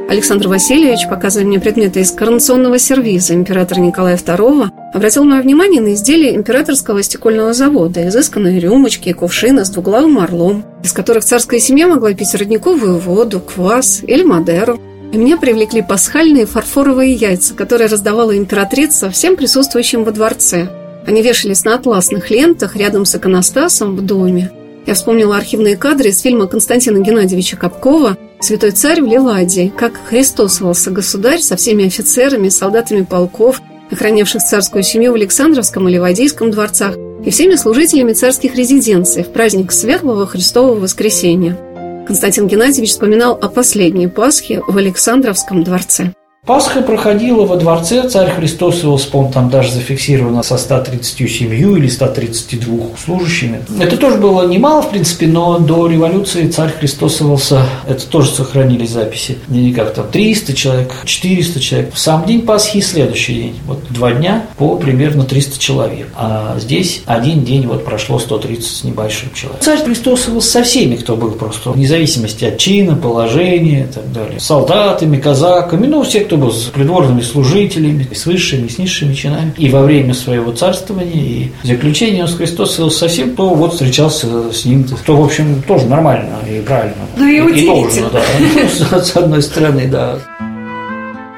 [0.08, 5.92] Александр Васильевич, показывая мне предметы из коронационного сервиза императора Николая II, обратил мое внимание на
[5.92, 11.88] изделия императорского стекольного завода, изысканные рюмочки и кувшины с двуглавым орлом, из которых царская семья
[11.88, 14.80] могла пить родниковую воду, квас или мадеру.
[15.12, 20.70] И меня привлекли пасхальные фарфоровые яйца, которые раздавала императрица всем присутствующим во дворце.
[21.06, 24.52] Они вешались на атласных лентах рядом с иконостасом в доме.
[24.86, 30.90] Я вспомнила архивные кадры из фильма Константина Геннадьевича Капкова «Святой царь в Ливадии», как христосовался
[30.90, 33.60] государь со всеми офицерами, солдатами полков,
[33.90, 39.72] охранявших царскую семью в Александровском и Ливадийском дворцах, и всеми служителями царских резиденций в праздник
[39.72, 41.58] Светлого Христового Воскресения.
[42.06, 46.12] Константин Геннадьевич вспоминал о последней Пасхе в Александровском дворце.
[46.48, 52.96] Пасха проходила во дворце, царь Христос его вспомнил, там даже зафиксировано со 137 или 132
[53.04, 53.60] служащими.
[53.78, 59.36] Это тоже было немало, в принципе, но до революции царь Христосовался, это тоже сохранились записи,
[59.48, 61.92] не как там 300 человек, 400 человек.
[61.92, 66.08] В сам день Пасхи и следующий день, вот два дня по примерно 300 человек.
[66.16, 69.60] А здесь один день вот прошло 130 с небольшим человек.
[69.60, 74.40] Царь Христосовался со всеми, кто был просто, вне зависимости от чина, положения и так далее.
[74.40, 79.52] Солдатами, казаками, ну, все, кто был с придворными служителями, с высшими, с низшими чинами.
[79.56, 84.64] И во время своего царствования, и заключения он с Христосом совсем, кто вот встречался с
[84.64, 86.94] ним, то, в общем, тоже нормально и правильно.
[87.16, 88.10] Ну и, и удивительно.
[88.10, 89.02] да.
[89.02, 90.18] С одной стороны, да.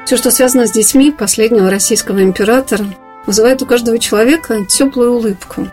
[0.05, 2.85] Все, что связано с детьми последнего российского императора,
[3.25, 5.67] вызывает у каждого человека теплую улыбку.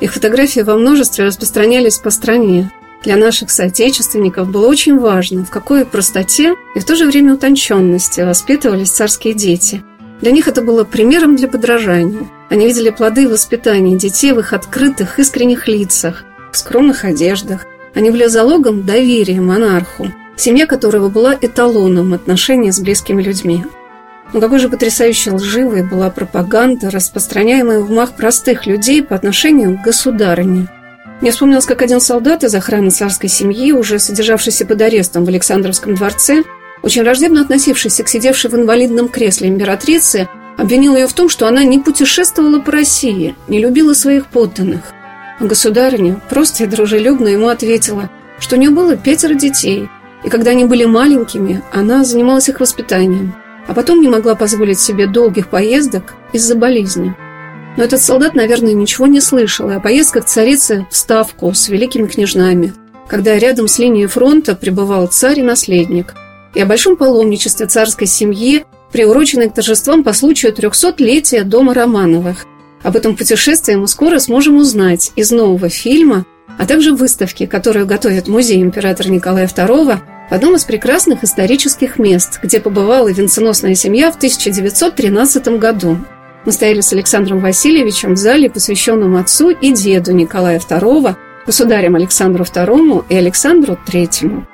[0.00, 2.70] Их фотографии во множестве распространялись по стране.
[3.02, 8.20] Для наших соотечественников было очень важно, в какой простоте и в то же время утонченности
[8.20, 9.82] воспитывались царские дети.
[10.20, 12.28] Для них это было примером для подражания.
[12.50, 17.64] Они видели плоды воспитания детей в их открытых, искренних лицах, в скромных одеждах.
[17.94, 23.64] Они были залогом доверия монарху, семья которого была эталоном отношений с близкими людьми.
[24.34, 29.82] Но какой же потрясающе лживой была пропаганда, распространяемая в умах простых людей по отношению к
[29.82, 30.68] государыне–
[31.20, 35.94] мне вспомнилось, как один солдат из охраны царской семьи, уже содержавшийся под арестом в Александровском
[35.94, 36.44] дворце,
[36.82, 41.62] очень враждебно относившийся к сидевшей в инвалидном кресле императрице, обвинил ее в том, что она
[41.62, 44.92] не путешествовала по России, не любила своих подданных.
[45.38, 49.88] А государыня просто и дружелюбно ему ответила, что у нее было пятеро детей,
[50.24, 53.34] и когда они были маленькими, она занималась их воспитанием,
[53.66, 57.14] а потом не могла позволить себе долгих поездок из-за болезни.
[57.76, 62.72] Но этот солдат, наверное, ничего не слышал о поездках царицы в Ставку с великими княжнами,
[63.08, 66.14] когда рядом с линией фронта пребывал царь и наследник,
[66.54, 72.46] и о большом паломничестве царской семьи, приуроченной к торжествам по случаю трехсотлетия дома Романовых.
[72.82, 76.24] Об этом путешествии мы скоро сможем узнать из нового фильма,
[76.58, 79.98] а также выставки, которую готовит музей императора Николая II
[80.30, 85.98] в одном из прекрасных исторических мест, где побывала венценосная семья в 1913 году.
[86.46, 91.14] Мы стояли с Александром Васильевичем в зале, посвященном отцу и деду Николая II,
[91.44, 94.46] государям Александру II и Александру III.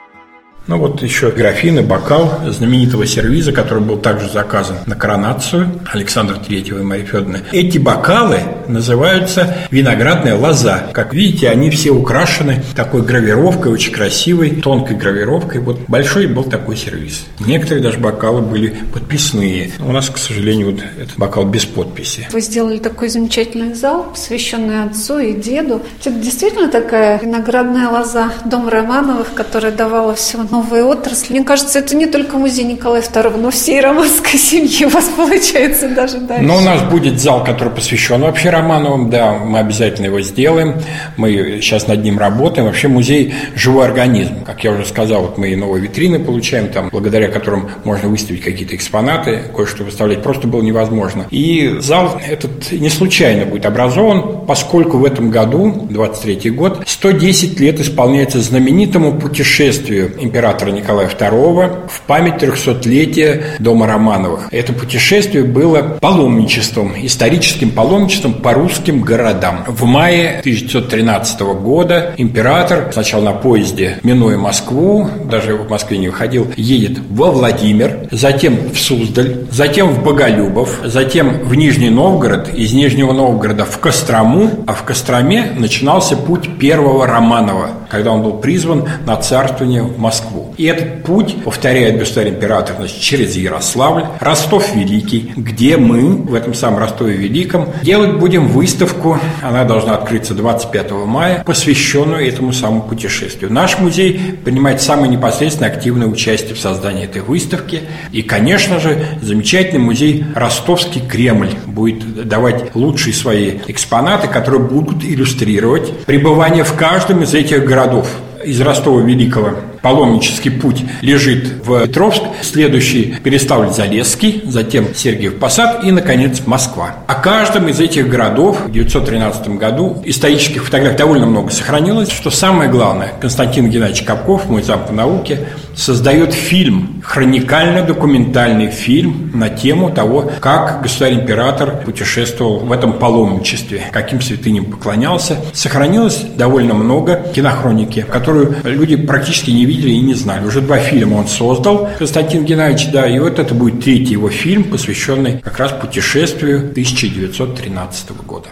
[0.69, 6.35] Ну вот еще графин и бокал знаменитого сервиза, который был также заказан на коронацию Александра
[6.37, 7.43] Третьего и Марии Федоровны.
[7.53, 10.89] Эти бокалы называются виноградная лоза.
[10.93, 15.61] Как видите, они все украшены такой гравировкой, очень красивой, тонкой гравировкой.
[15.61, 17.27] Вот большой был такой сервиз.
[17.39, 19.71] Некоторые даже бокалы были подписные.
[19.79, 22.27] У нас, к сожалению, вот этот бокал без подписи.
[22.33, 25.81] Вы сделали такой замечательный зал, посвященный отцу и деду.
[26.01, 31.35] Это действительно такая виноградная лоза дома Романовых, которая давала всего новые отрасли.
[31.35, 35.89] Мне кажется, это не только музей Николая II, но всей романской семьи у вас получается
[35.89, 36.45] даже дальше.
[36.45, 40.77] Но у нас будет зал, который посвящен вообще Романовым, да, мы обязательно его сделаем.
[41.17, 42.67] Мы сейчас над ним работаем.
[42.67, 44.45] Вообще музей– живой организм.
[44.45, 48.43] Как я уже сказал, вот мы и новые витрины получаем, там, благодаря которым можно выставить
[48.43, 51.27] какие-то экспонаты, кое-что выставлять просто было невозможно.
[51.31, 57.81] И зал этот не случайно будет образован, поскольку в этом году, 23 год, 110 лет
[57.81, 64.49] исполняется знаменитому путешествию императора Николая II в память 300-летия дома Романовых.
[64.51, 69.65] Это путешествие было паломничеством, историческим паломничеством по русским городам.
[69.67, 76.51] В мае 1913 года император сначала на поезде, минуя Москву, даже в Москве не выходил,
[76.57, 83.13] едет во Владимир, затем в Суздаль, затем в Боголюбов, затем в Нижний Новгород, из Нижнего
[83.13, 89.17] Новгорода в Кострому, а в Костроме начинался путь первого Романова, когда он был призван на
[89.17, 90.36] царствование в Москву.
[90.57, 96.79] И этот путь, повторяет государь-император, значит, через Ярославль, Ростов Великий, где мы в этом самом
[96.79, 103.53] Ростове Великом делать будем выставку, она должна открыться 25 мая, посвященную этому самому путешествию.
[103.53, 107.83] Наш музей принимает самое непосредственное активное участие в создании этой выставки.
[108.13, 115.93] И, конечно же, замечательный музей Ростовский Кремль будет давать лучшие свои экспонаты, которые будут иллюстрировать
[116.07, 118.09] пребывание в каждом из этих городов
[118.45, 119.55] из Ростова Великого
[119.87, 126.97] паломнический путь лежит в Петровск, следующий Переставль-Залесский, затем Сергиев Посад и, наконец, Москва.
[127.07, 132.11] О каждом из этих городов в 1913 году исторических фотографий довольно много сохранилось.
[132.11, 139.51] Что самое главное, Константин Геннадьевич Капков, мой зам по науке, создает фильм, хроникально-документальный фильм на
[139.51, 145.37] тему того, как государь-император путешествовал в этом паломничестве, каким святыням поклонялся.
[145.53, 150.47] Сохранилось довольно много кинохроники, которую люди практически не видели и не знали.
[150.47, 154.65] Уже два фильма он создал, Константин Геннадьевич, да, и вот это будет третий его фильм,
[154.65, 158.49] посвященный как раз путешествию 1913 года.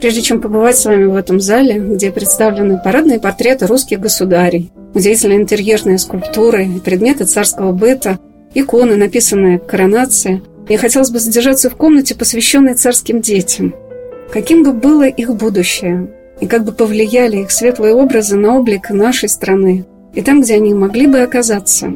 [0.00, 5.38] Прежде чем побывать с вами в этом зале, где представлены парадные портреты русских государей, удивительные
[5.38, 8.18] интерьерные скульптуры, предметы царского быта,
[8.54, 13.74] иконы, написанные коронации, мне хотелось бы задержаться в комнате, посвященной царским детям.
[14.32, 16.10] Каким бы было их будущее,
[16.40, 19.84] и как бы повлияли их светлые образы на облик нашей страны
[20.14, 21.92] и там, где они могли бы оказаться.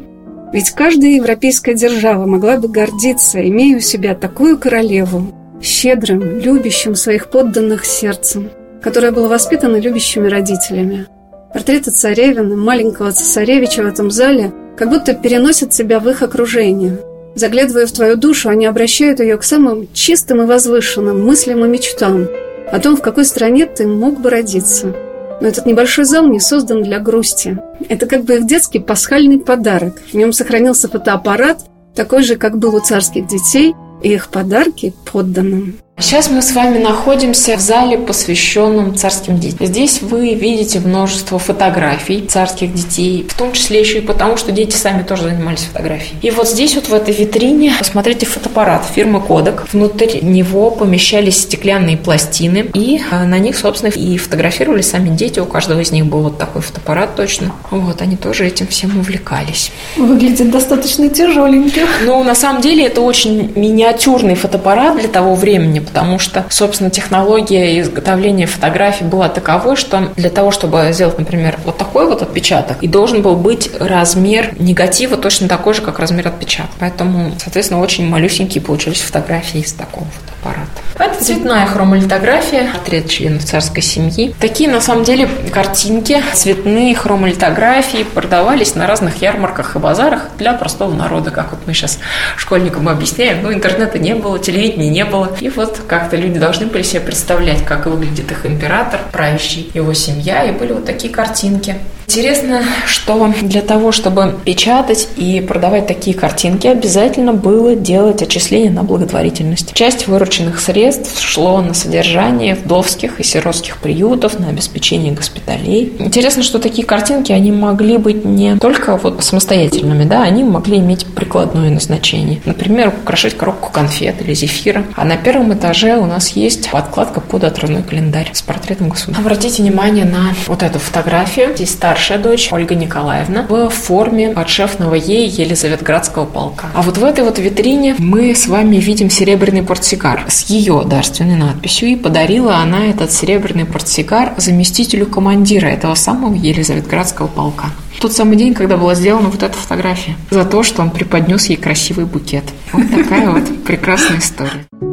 [0.53, 7.29] Ведь каждая европейская держава могла бы гордиться, имея у себя такую королеву, щедрым, любящим своих
[7.29, 8.49] подданных сердцем,
[8.81, 11.07] которая была воспитана любящими родителями.
[11.53, 16.97] Портреты царевны, маленького цесаревича в этом зале как будто переносят себя в их окружение.
[17.35, 22.27] Заглядывая в твою душу, они обращают ее к самым чистым и возвышенным мыслям и мечтам
[22.71, 24.95] о том, в какой стране ты мог бы родиться.
[25.41, 27.57] Но этот небольшой зал не создан для грусти.
[27.89, 30.01] Это как бы их детский пасхальный подарок.
[30.11, 31.65] В нем сохранился фотоаппарат,
[31.95, 35.75] такой же, как был у царских детей, и их подарки подданным.
[36.01, 39.67] Сейчас мы с вами находимся в зале, посвященном царским детям.
[39.67, 44.75] Здесь вы видите множество фотографий царских детей, в том числе еще и потому, что дети
[44.75, 46.17] сами тоже занимались фотографией.
[46.23, 49.65] И вот здесь вот в этой витрине, посмотрите, фотоаппарат фирмы Кодек.
[49.71, 55.39] Внутри него помещались стеклянные пластины, и а, на них, собственно, и фотографировали сами дети.
[55.39, 57.51] У каждого из них был вот такой фотоаппарат точно.
[57.69, 59.71] Вот, они тоже этим всем увлекались.
[59.97, 61.85] Выглядит достаточно тяжеленьким.
[62.05, 67.81] Ну, на самом деле, это очень миниатюрный фотоаппарат для того времени, потому что, собственно, технология
[67.81, 72.87] изготовления фотографий была таковой, что для того, чтобы сделать, например, вот такой вот отпечаток, и
[72.87, 76.73] должен был быть размер негатива точно такой же, как размер отпечатка.
[76.79, 80.71] Поэтому, соответственно, очень малюсенькие получились фотографии из такого фотоаппарата.
[80.97, 84.33] Это цветная хромолитография, портрет членов царской семьи.
[84.39, 90.93] Такие, на самом деле, картинки, цветные хромолитографии продавались на разных ярмарках и базарах для простого
[90.93, 91.99] народа, как вот мы сейчас
[92.37, 93.43] школьникам объясняем.
[93.43, 95.31] Ну, интернета не было, телевидения не было.
[95.39, 100.43] И вот как-то люди должны были себе представлять, как выглядит их император, правящий его семья,
[100.43, 101.75] и были вот такие картинки.
[102.11, 108.83] Интересно, что для того, чтобы печатать и продавать такие картинки, обязательно было делать отчисления на
[108.83, 109.73] благотворительность.
[109.73, 115.93] Часть вырученных средств шло на содержание вдовских и сиротских приютов, на обеспечение госпиталей.
[115.99, 121.05] Интересно, что такие картинки, они могли быть не только вот самостоятельными, да, они могли иметь
[121.05, 122.41] прикладное назначение.
[122.43, 124.83] Например, украшать коробку конфет или зефира.
[124.97, 129.21] А на первом этаже у нас есть подкладка под отрывной календарь с портретом государя.
[129.21, 131.55] Обратите внимание на вот эту фотографию.
[131.55, 136.69] Здесь старший старшая дочь Ольга Николаевна в форме подшефного ей Елизаветградского полка.
[136.73, 141.35] А вот в этой вот витрине мы с вами видим серебряный портсигар с ее дарственной
[141.35, 141.89] надписью.
[141.89, 147.67] И подарила она этот серебряный портсигар заместителю командира этого самого Елизаветградского полка
[147.99, 151.55] тот самый день, когда была сделана вот эта фотография, за то, что он преподнес ей
[151.55, 152.45] красивый букет.
[152.73, 154.90] Вот такая вот прекрасная история.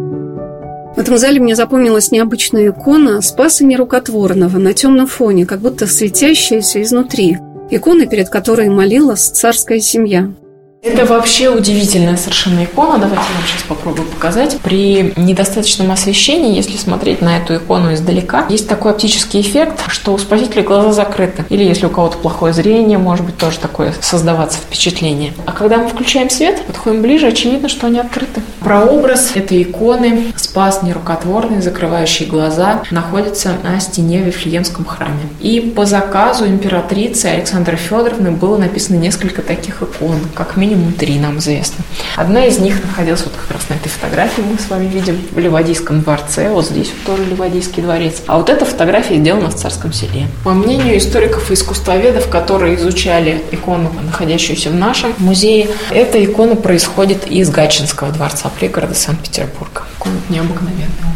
[0.98, 6.82] В этом зале мне запомнилась необычная икона Спаса Нерукотворного на темном фоне, как будто светящаяся
[6.82, 7.38] изнутри.
[7.70, 10.32] Икона, перед которой молилась царская семья.
[10.80, 12.98] Это вообще удивительная совершенно икона.
[12.98, 14.58] Давайте я вам сейчас попробую показать.
[14.62, 20.18] При недостаточном освещении, если смотреть на эту икону издалека, есть такой оптический эффект, что у
[20.18, 21.44] спасителя глаза закрыты.
[21.48, 25.32] Или если у кого-то плохое зрение, может быть тоже такое создаваться впечатление.
[25.46, 28.40] А когда мы включаем свет, подходим ближе, очевидно, что они открыты.
[28.60, 35.28] Прообраз этой иконы, спас нерукотворный, закрывающий глаза, находится на стене в Вифлеемском храме.
[35.40, 41.18] И по заказу императрицы Александры Федоровны было написано несколько таких икон, как минимум минимум три
[41.18, 41.84] нам известно.
[42.16, 45.38] Одна из них находилась вот как раз на этой фотографии, мы с вами видим, в
[45.38, 48.22] Ливадийском дворце, вот здесь вот тоже Ливадийский дворец.
[48.26, 50.26] А вот эта фотография сделана в Царском селе.
[50.44, 57.26] По мнению историков и искусствоведов, которые изучали икону, находящуюся в нашем музее, эта икона происходит
[57.26, 59.82] из Гатчинского дворца пригорода Санкт-Петербурга.
[60.28, 61.07] Необыкновенный образ.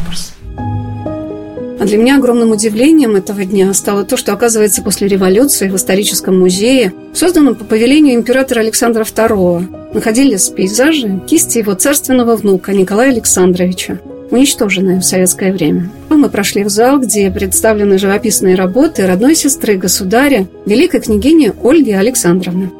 [1.83, 6.39] А для меня огромным удивлением этого дня стало то, что, оказывается, после революции в историческом
[6.39, 13.99] музее, созданном по повелению императора Александра II, находились пейзажи кисти его царственного внука Николая Александровича,
[14.31, 15.91] уничтоженные в советское время.
[16.09, 22.71] Мы прошли в зал, где представлены живописные работы родной сестры государя, великой княгини Ольги Александровны.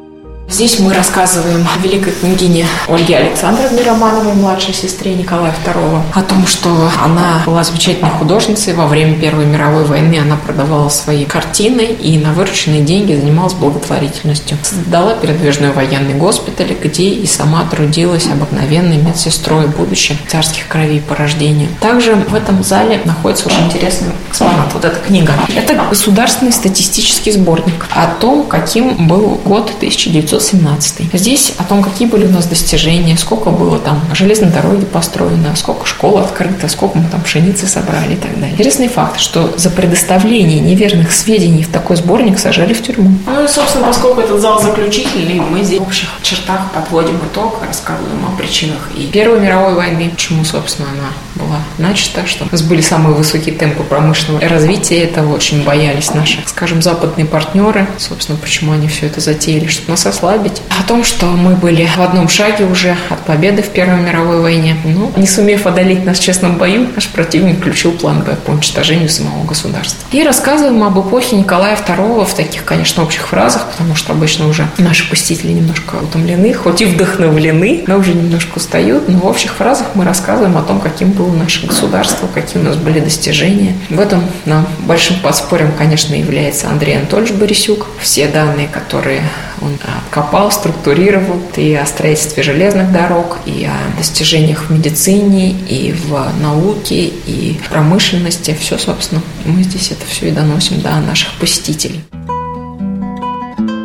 [0.49, 6.45] Здесь мы рассказываем о великой княгине Ольге Александровне Романовой, младшей сестре Николая II, о том,
[6.45, 6.69] что
[7.03, 8.73] она была замечательной художницей.
[8.73, 14.57] Во время Первой мировой войны она продавала свои картины и на вырученные деньги занималась благотворительностью.
[14.61, 21.69] Создала передвижной военный госпиталь, где и сама трудилась обыкновенной медсестрой, будущим царских кровей по рождению.
[21.79, 24.71] Также в этом зале находится очень интересный экспонат.
[24.73, 25.33] Вот эта книга.
[25.55, 31.13] Это государственный статистический сборник о том, каким был год 1900 1917.
[31.13, 35.85] Здесь о том, какие были у нас достижения, сколько было там железной дороги построено, сколько
[35.85, 38.51] школ открыто, сколько мы там пшеницы собрали и так далее.
[38.51, 43.17] Интересный факт, что за предоставление неверных сведений в такой сборник сажали в тюрьму.
[43.27, 48.25] Ну и, собственно, поскольку этот зал заключительный, мы здесь в общих чертах подводим итог, рассказываем
[48.25, 52.81] о причинах и Первой мировой войны, почему, собственно, она была начата, что у нас были
[52.81, 58.87] самые высокие темпы промышленного развития, этого очень боялись наши, скажем, западные партнеры, собственно, почему они
[58.87, 60.61] все это затеяли, чтобы нас ослабить.
[60.79, 64.75] О том, что мы были в одном шаге уже от победы в Первой мировой войне.
[64.83, 69.09] Но не сумев одолеть нас в честном бою, наш противник включил план Б по уничтожению
[69.09, 70.01] самого государства.
[70.11, 74.67] И рассказываем об эпохе Николая II в таких, конечно, общих фразах, потому что обычно уже
[74.77, 79.09] наши посетители немножко утомлены, хоть и вдохновлены, но уже немножко устают.
[79.09, 82.75] Но в общих фразах мы рассказываем о том, каким было наше государство, какие у нас
[82.75, 83.75] были достижения.
[83.89, 87.87] В этом нам большим подспорьем, конечно, является Андрей Анатольевич Борисюк.
[87.99, 89.23] Все данные, которые
[89.63, 89.77] он
[90.09, 97.05] копал, структурировал и о строительстве железных дорог, и о достижениях в медицине, и в науке,
[97.05, 98.55] и в промышленности.
[98.59, 102.01] Все, собственно, мы здесь это все и доносим до наших посетителей.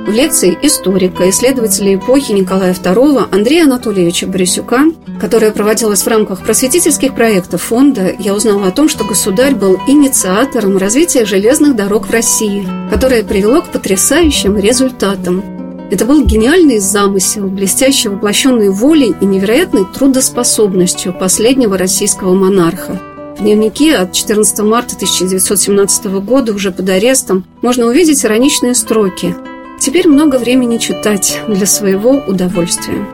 [0.09, 4.85] В лекции историка, исследователя эпохи Николая II Андрея Анатольевича Борисюка,
[5.21, 10.79] которая проводилась в рамках просветительских проектов фонда, я узнала о том, что государь был инициатором
[10.79, 15.58] развития железных дорог в России, которое привело к потрясающим результатам.
[15.91, 23.01] Это был гениальный замысел, блестяще воплощенный волей и невероятной трудоспособностью последнего российского монарха.
[23.39, 29.35] В дневнике от 14 марта 1917 года, уже под арестом, можно увидеть ироничные строки
[29.81, 33.07] «Теперь много времени читать для своего удовольствия».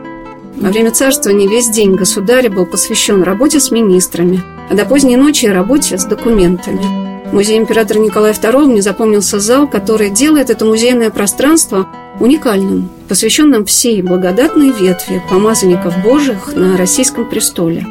[0.57, 5.45] Во время царствования весь день государя был посвящен работе с министрами, а до поздней ночи
[5.45, 6.81] работе с документами.
[7.29, 11.87] В музее императора Николая II мне запомнился зал, который делает это музейное пространство
[12.19, 17.85] уникальным, посвященным всей благодатной ветви помазанников Божьих на российском престоле.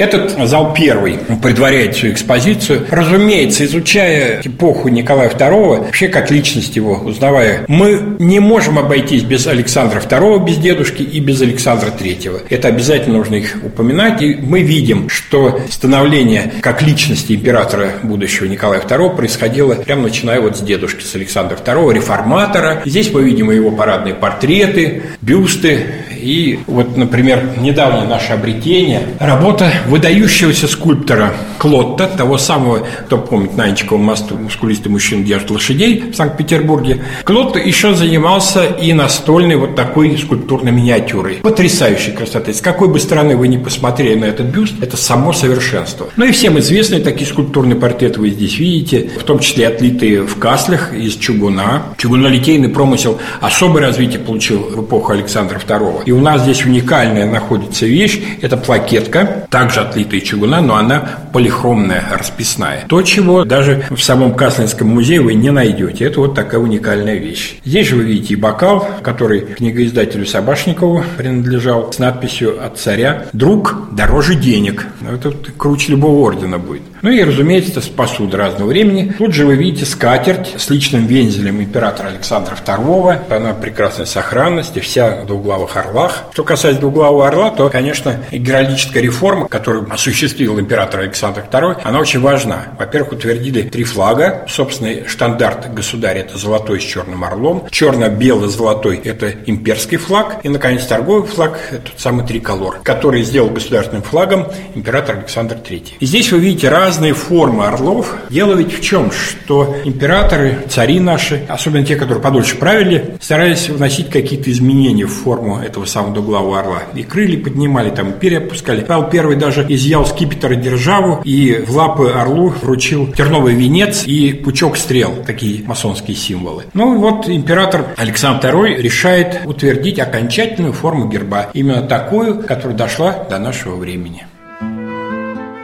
[0.00, 2.86] Этот зал первый предваряет всю экспозицию.
[2.90, 9.46] Разумеется, изучая эпоху Николая II, вообще как личность его узнавая, мы не можем обойтись без
[9.46, 12.46] Александра II, без дедушки и без Александра III.
[12.48, 14.22] Это обязательно нужно их упоминать.
[14.22, 20.56] И мы видим, что становление как личности императора будущего Николая II происходило прямо начиная вот
[20.56, 22.80] с дедушки, с Александра II, реформатора.
[22.86, 25.84] Здесь мы видим его парадные портреты, бюсты.
[26.20, 33.64] И вот, например, недавнее наше обретение– работа выдающегося скульптора Клотта, того самого, кто помнит на
[33.64, 37.02] Анчиковом мосту, мускулистый мужчина держит лошадей в Санкт-Петербурге.
[37.24, 41.36] Клотт еще занимался и настольной вот такой скульптурной миниатюрой.
[41.36, 42.54] Потрясающей красоты.
[42.54, 46.08] С какой бы стороны вы ни посмотрели на этот бюст, это само совершенство.
[46.16, 50.38] Ну и всем известные такие скульптурные портреты вы здесь видите, в том числе отлитые в
[50.38, 51.82] каслях из чугуна.
[51.98, 56.02] Чугунолитейный промысел особое развитие получил в эпоху Александра II.
[56.10, 62.02] И у нас здесь уникальная находится вещь– это плакетка, также отлитая чугуна, но она полихромная,
[62.10, 62.84] расписная.
[62.88, 66.06] То, чего даже в самом Каслинском музее вы не найдете.
[66.06, 67.60] Это вот такая уникальная вещь.
[67.64, 73.26] Здесь же вы видите и бокал, который книгоиздателю Собашникову принадлежал, с надписью «От царя.
[73.32, 74.88] Друг дороже денег».
[75.08, 76.82] Это круче любого ордена будет.
[77.02, 79.14] Ну и, разумеется, это посуда разного времени.
[79.16, 83.34] Тут же вы видите скатерть с личным вензелем императора Александра II.
[83.34, 86.24] Она прекрасной сохранности, вся в двуглавых орлах.
[86.32, 92.20] Что касается двуглавого орла, то, конечно, геральдическая реформа, которую осуществил император Александр II, она очень
[92.20, 92.68] важна.
[92.78, 94.44] Во-первых, утвердили три флага.
[94.48, 97.66] Собственный штандарт государя– это золотой с черным орлом.
[97.70, 100.40] Черно-бело-золотой– это имперский флаг.
[100.42, 105.94] И, наконец, торговый флаг– тот самый триколор, который сделал государственным флагом император Александр III.
[106.00, 108.16] И здесь вы видите раз разные формы орлов.
[108.30, 114.10] Дело ведь в чем, что императоры, цари наши, особенно те, которые подольше правили, старались вносить
[114.10, 116.82] какие-то изменения в форму этого самого двуглавого орла.
[116.94, 118.82] И крылья поднимали, там, перья опускали.
[118.82, 124.32] Павел I даже изъял скипетр и державу и в лапы орлу вручил терновый венец и
[124.32, 126.64] пучок стрел, такие масонские символы.
[126.74, 133.38] Ну вот император Александр II решает утвердить окончательную форму герба, именно такую, которая дошла до
[133.38, 134.26] нашего времени.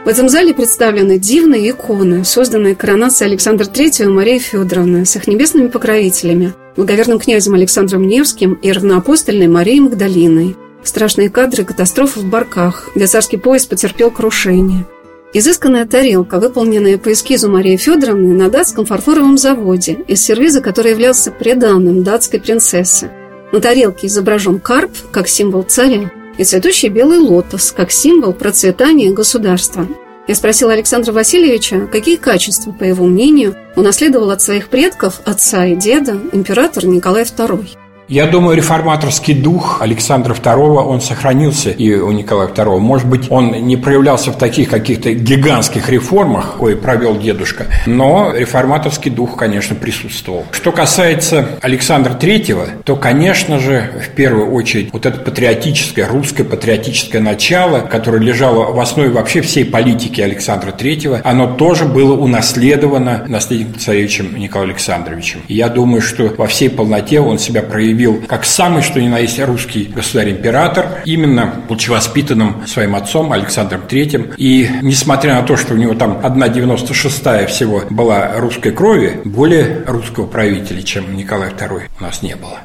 [0.07, 5.27] В этом зале представлены дивные иконы, созданные коронацией Александра III и Марии Федоровны с их
[5.27, 10.55] небесными покровителями, благоверным князем Александром Невским и равноапостольной Марией Магдалиной.
[10.83, 14.85] Страшные кадры катастрофы в Барках, где царский поезд потерпел крушение.
[15.33, 21.31] Изысканная тарелка, выполненная по эскизу Марии Федоровны на датском фарфоровом заводе, из сервиза, который являлся
[21.31, 23.11] преданным датской принцессы.
[23.51, 29.87] На тарелке изображен карп, как символ царя, и цветущий белый лотос, как символ процветания государства.
[30.27, 35.75] Я спросила Александра Васильевича, какие качества, по его мнению, унаследовал от своих предков, отца и
[35.75, 37.86] деда, император Николай II.
[38.09, 42.79] Я думаю, реформаторский дух Александра II, он сохранился и у Николая II.
[42.79, 49.11] Может быть, он не проявлялся в таких каких-то гигантских реформах, кое провел дедушка, но реформаторский
[49.11, 50.45] дух, конечно, присутствовал.
[50.51, 57.21] Что касается Александра III, то, конечно же, в первую очередь, вот это патриотическое, русское патриотическое
[57.21, 63.81] начало, которое лежало в основе вообще всей политики Александра III, оно тоже было унаследовано наследником
[63.81, 65.41] царевичем Николаем Александровичем.
[65.49, 69.19] Я думаю, что во всей полноте он себя проявил проявил как самый, что ни на
[69.19, 74.35] есть, русский государь-император, именно будучи воспитанным своим отцом Александром III.
[74.37, 80.27] И несмотря на то, что у него там 1,96 всего была русской крови, более русского
[80.27, 82.59] правителя, чем Николай II, у нас не было.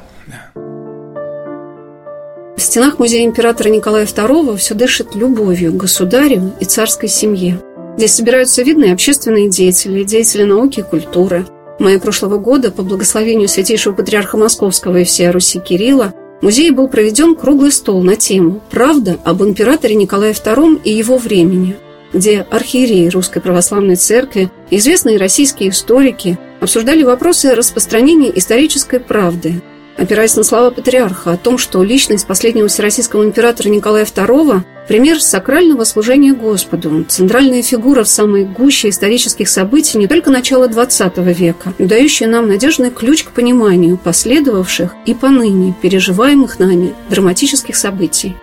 [2.56, 7.58] В стенах музея императора Николая II все дышит любовью к государю и царской семье.
[7.96, 11.46] Здесь собираются видные общественные деятели, деятели науки и культуры–
[11.82, 16.86] в мае прошлого года по благословению святейшего патриарха Московского и всей Руси Кирилла музее был
[16.86, 21.74] проведен круглый стол на тему «Правда об императоре Николае II и его времени»,
[22.12, 29.60] где архиереи Русской Православной Церкви и известные российские историки обсуждали вопросы распространения исторической правды–
[29.96, 35.84] опираясь на слова патриарха о том, что личность последнего всероссийского императора Николая II– пример сакрального
[35.84, 41.86] служения Господу, центральная фигура в самой гуще исторических событий не только начала XX века, но
[41.86, 48.36] дающая нам надежный ключ к пониманию последовавших и поныне переживаемых нами драматических событий.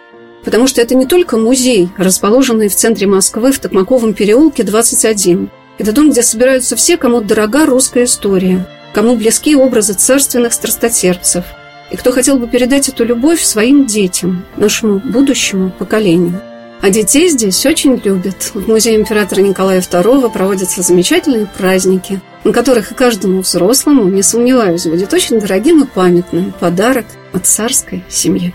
[0.43, 5.50] Потому что это не только музей, расположенный в центре Москвы в Токмаковом переулке 21.
[5.78, 11.46] Это дом, где собираются все, кому дорога русская история– кому близки образы царственных страстотерпцев,
[11.92, 16.42] и кто хотел бы передать эту любовь своим детям, нашему будущему поколению.
[16.82, 18.52] А детей здесь очень любят.
[18.54, 24.86] В музее императора Николая II проводятся замечательные праздники, на которых и каждому взрослому, не сомневаюсь,
[24.86, 28.54] будет очень дорогим и памятным подарок от царской семьи.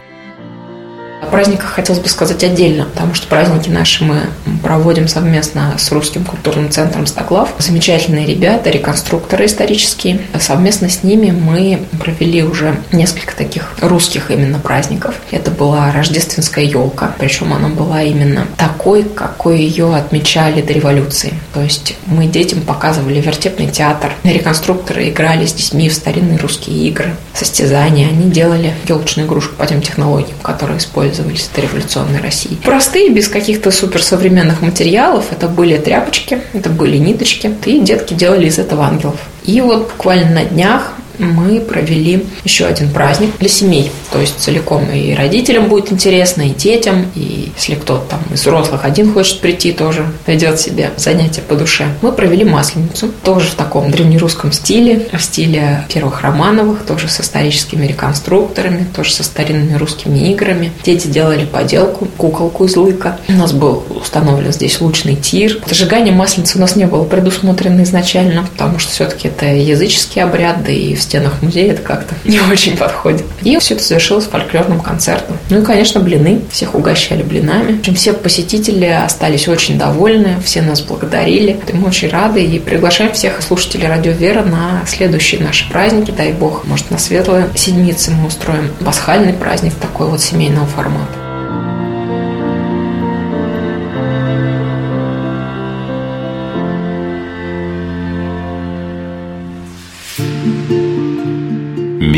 [1.25, 4.23] Праздниках хотелось бы сказать отдельно, потому что праздники наши мы
[4.63, 7.51] проводим совместно с Русским культурным центром «Стоглав».
[7.59, 10.21] Замечательные ребята, реконструкторы исторические.
[10.39, 15.15] Совместно с ними мы провели уже несколько таких русских именно праздников.
[15.31, 21.35] Это была рождественская елка, причем она была именно такой, какой ее отмечали до революции.
[21.53, 27.15] То есть мы детям показывали вертепный театр, реконструкторы играли с детьми в старинные русские игры,
[27.35, 28.09] состязания.
[28.09, 30.81] Они делали елочную игрушку по тем технологиям, которые
[31.15, 32.59] использовались в революционной России.
[32.65, 35.27] Простые, без каких-то суперсовременных материалов.
[35.31, 37.53] Это были тряпочки, это были ниточки.
[37.65, 39.21] И детки делали из этого ангелов.
[39.45, 43.91] И вот буквально на днях мы провели еще один праздник для семей.
[44.13, 48.85] То есть целиком и родителям будет интересно, и детям, и если кто-то там из взрослых
[48.85, 51.87] один хочет прийти, тоже найдет себе занятие по душе.
[52.03, 57.87] Мы провели масленицу, тоже в таком древнерусском стиле, в стиле первых Романовых, тоже с историческими
[57.87, 60.73] реконструкторами, тоже со старинными русскими играми.
[60.85, 63.19] Дети делали поделку, куколку из лыка.
[63.29, 65.59] У нас был установлен здесь лучный тир.
[65.67, 70.73] Зажигание масленицы у нас не было предусмотрено изначально, потому что все-таки это языческий обряд, да
[70.73, 73.25] и в стенах музея это как-то не очень подходит.
[73.43, 75.37] И все это завершилось фольклорным концертом.
[75.51, 76.43] Ну и, конечно, блины.
[76.51, 77.77] Всех угощали блинами.
[77.77, 81.61] В общем, все посетители остались очень довольны, все нас благодарили.
[81.69, 86.11] И мы очень рады и приглашаем всех слушателей Радио Вера на следующие наши праздники.
[86.11, 91.24] Дай бог, может, на светлые седмицы мы устроим пасхальный праздник такой вот семейного формата.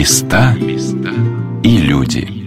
[0.06, 0.54] Места
[1.64, 2.45] и люди.